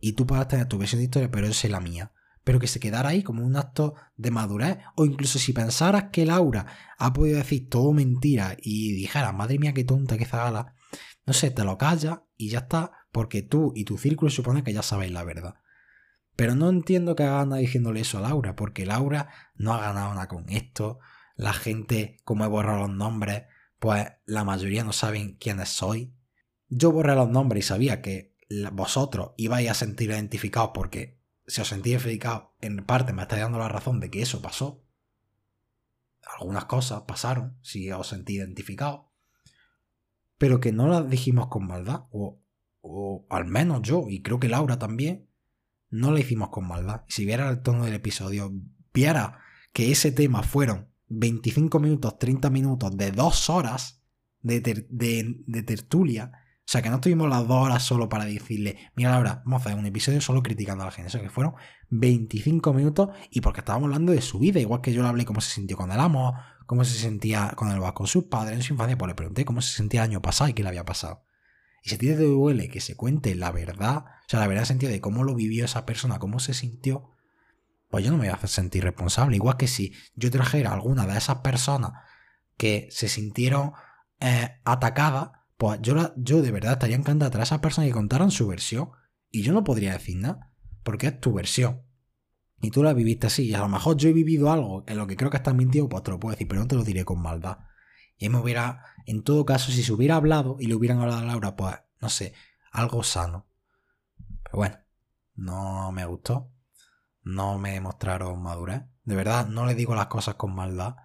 [0.01, 2.13] y tú puedas tener tu versión de historia, pero esa es la mía.
[2.45, 4.79] Pero que se quedara ahí como un acto de madurez.
[4.95, 6.67] O incluso si pensaras que Laura
[6.97, 10.75] ha podido decir todo mentira y dijera, madre mía, qué tonta, qué zagala,
[11.25, 14.73] no sé, te lo callas y ya está, porque tú y tu círculo supone que
[14.73, 15.57] ya sabéis la verdad.
[16.37, 20.13] Pero no entiendo que haga nada diciéndole eso a Laura, porque Laura no ha ganado
[20.15, 21.01] nada con esto.
[21.35, 23.45] La gente, como he borrado los nombres,
[23.79, 26.15] pues la mayoría no saben quiénes soy.
[26.69, 28.37] Yo borré los nombres y sabía que
[28.73, 33.59] vosotros ibais a sentir identificados porque si os sentís identificados, en parte me estáis dando
[33.59, 34.85] la razón de que eso pasó.
[36.39, 39.07] Algunas cosas pasaron, si os sentís identificados.
[40.39, 42.43] Pero que no las dijimos con maldad, o,
[42.83, 45.26] o al menos yo, y creo que Laura también,
[45.91, 47.03] no la hicimos con maldad.
[47.09, 48.53] Si viera el tono del episodio,
[48.93, 49.41] viera
[49.73, 54.03] que ese tema fueron 25 minutos, 30 minutos de dos horas
[54.43, 54.61] de,
[55.67, 56.33] tertulia.
[56.35, 59.67] O sea, que no tuvimos las dos horas solo para decirle, mira Laura, vamos a
[59.67, 61.21] hacer un episodio solo criticando a la gente.
[61.21, 61.55] Que fueron
[61.91, 65.41] 25 minutos y porque estábamos hablando de su vida, igual que yo le hablé cómo
[65.41, 66.35] se sintió con el amo,
[66.67, 69.61] cómo se sentía con el con sus padres en su infancia, pues le pregunté cómo
[69.61, 71.23] se sentía el año pasado y qué le había pasado.
[71.87, 74.65] Y si a ti te duele que se cuente la verdad, o sea, la verdad
[74.65, 77.13] sentido de cómo lo vivió esa persona, cómo se sintió,
[77.89, 79.37] pues yo no me voy a sentir responsable.
[79.37, 81.93] Igual que si yo trajera alguna de esas personas
[82.57, 83.71] que se sintieron
[84.19, 88.33] eh, atacadas, pues yo, yo de verdad estaría encantada de a esas personas que contaran
[88.33, 88.91] su versión.
[89.31, 90.51] Y yo no podría decir nada,
[90.83, 91.83] porque es tu versión.
[92.61, 93.45] Y tú la viviste así.
[93.45, 95.89] Y a lo mejor yo he vivido algo en lo que creo que estás mintiendo,
[95.89, 97.59] pues te lo puedo decir, pero no te lo diré con maldad.
[98.19, 101.25] Y me hubiera, en todo caso, si se hubiera hablado y le hubieran hablado a
[101.25, 102.35] Laura, pues, no sé,
[102.73, 103.47] algo sano.
[104.43, 104.79] Pero bueno,
[105.35, 106.53] no me gustó.
[107.23, 108.83] No me mostraron madurez.
[109.05, 110.97] De verdad, no le digo las cosas con maldad.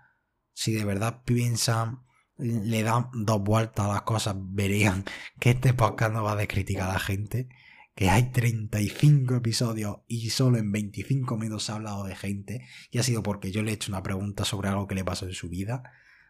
[0.53, 2.03] Si de verdad piensan,
[2.37, 5.03] le dan dos vueltas a las cosas, verían
[5.39, 7.49] que este podcast no va a criticar a la gente.
[7.95, 12.67] Que hay 35 episodios y solo en 25 minutos se ha hablado de gente.
[12.89, 15.25] Y ha sido porque yo le he hecho una pregunta sobre algo que le pasó
[15.25, 15.83] en su vida.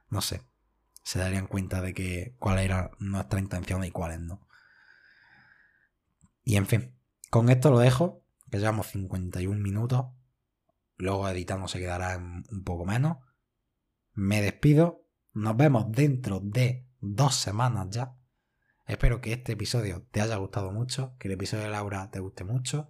[0.10, 0.42] No sé
[1.04, 4.48] se darían cuenta de que cuál era nuestra intención y cuáles no.
[6.44, 6.96] Y en fin,
[7.30, 10.06] con esto lo dejo, que llevamos 51 minutos.
[10.98, 13.18] Luego editando se quedará un poco menos.
[14.14, 15.06] Me despido.
[15.34, 18.16] Nos vemos dentro de dos semanas ya.
[18.86, 22.44] Espero que este episodio te haya gustado mucho, que el episodio de Laura te guste
[22.44, 22.90] mucho.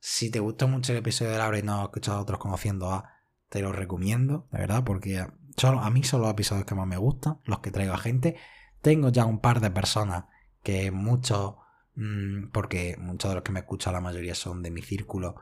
[0.00, 2.90] Si te gustó mucho el episodio de Laura y no has escuchado a otros conociendo
[2.90, 3.12] a,
[3.50, 5.26] te lo recomiendo, de verdad, porque
[5.62, 8.36] a mí son los episodios que más me gustan, los que traigo a gente.
[8.82, 10.24] Tengo ya un par de personas
[10.62, 11.56] que muchos,
[11.94, 15.36] mm, porque muchos de los que me escuchan, la mayoría son de mi círculo,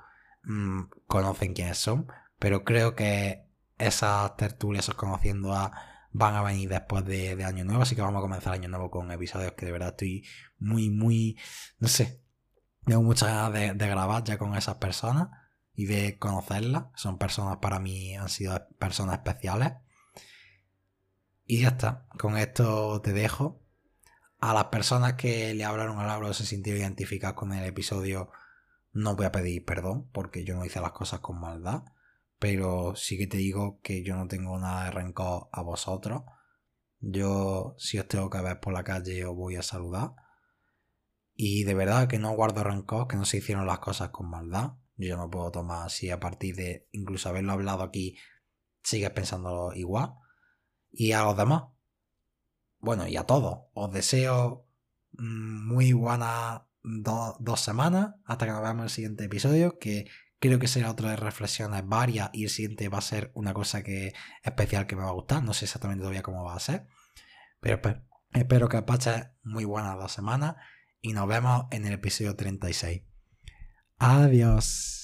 [0.45, 2.07] mm, conocen quiénes son,
[2.39, 3.47] pero creo que
[3.79, 5.73] esas tertulias, esos conociendo a,
[6.13, 9.11] van a venir después de, Año Nuevo, así que vamos a comenzar Año Nuevo con
[9.11, 10.25] episodios que de verdad estoy
[10.59, 11.39] muy, muy,
[11.79, 12.23] no sé,
[12.85, 15.29] tengo muchas ganas de, de grabar ya con esas personas
[15.75, 16.87] y de conocerlas.
[16.97, 19.73] Son personas para mí, han sido personas especiales.
[21.47, 22.07] Y ya está.
[22.19, 23.61] Con esto te dejo.
[24.41, 28.31] A las personas que le hablaron a Laura o se sintieron identificadas con el episodio,
[28.93, 31.85] no voy a pedir perdón porque yo no hice las cosas con maldad.
[32.39, 36.23] Pero sí que te digo que yo no tengo nada de rencor a vosotros.
[37.01, 40.13] Yo, si os tengo que ver por la calle, os voy a saludar.
[41.35, 44.75] Y de verdad que no guardo rencor, que no se hicieron las cosas con maldad.
[44.97, 48.17] Yo no puedo tomar así a partir de incluso haberlo hablado aquí,
[48.83, 50.15] sigues pensando igual.
[50.97, 51.65] Y a los demás,
[52.79, 54.67] bueno, y a todos, os deseo
[55.13, 60.07] muy buenas dos semanas hasta que nos veamos en el siguiente episodio, que
[60.45, 63.83] Creo que será otra de reflexiones varias y el siguiente va a ser una cosa
[63.83, 65.43] que especial que me va a gustar.
[65.43, 66.87] No sé exactamente todavía cómo va a ser.
[67.61, 67.81] Pero
[68.31, 70.57] espero que pases muy buenas dos semanas
[71.01, 73.05] y nos vemos en el episodio 36.
[73.97, 75.04] Adiós.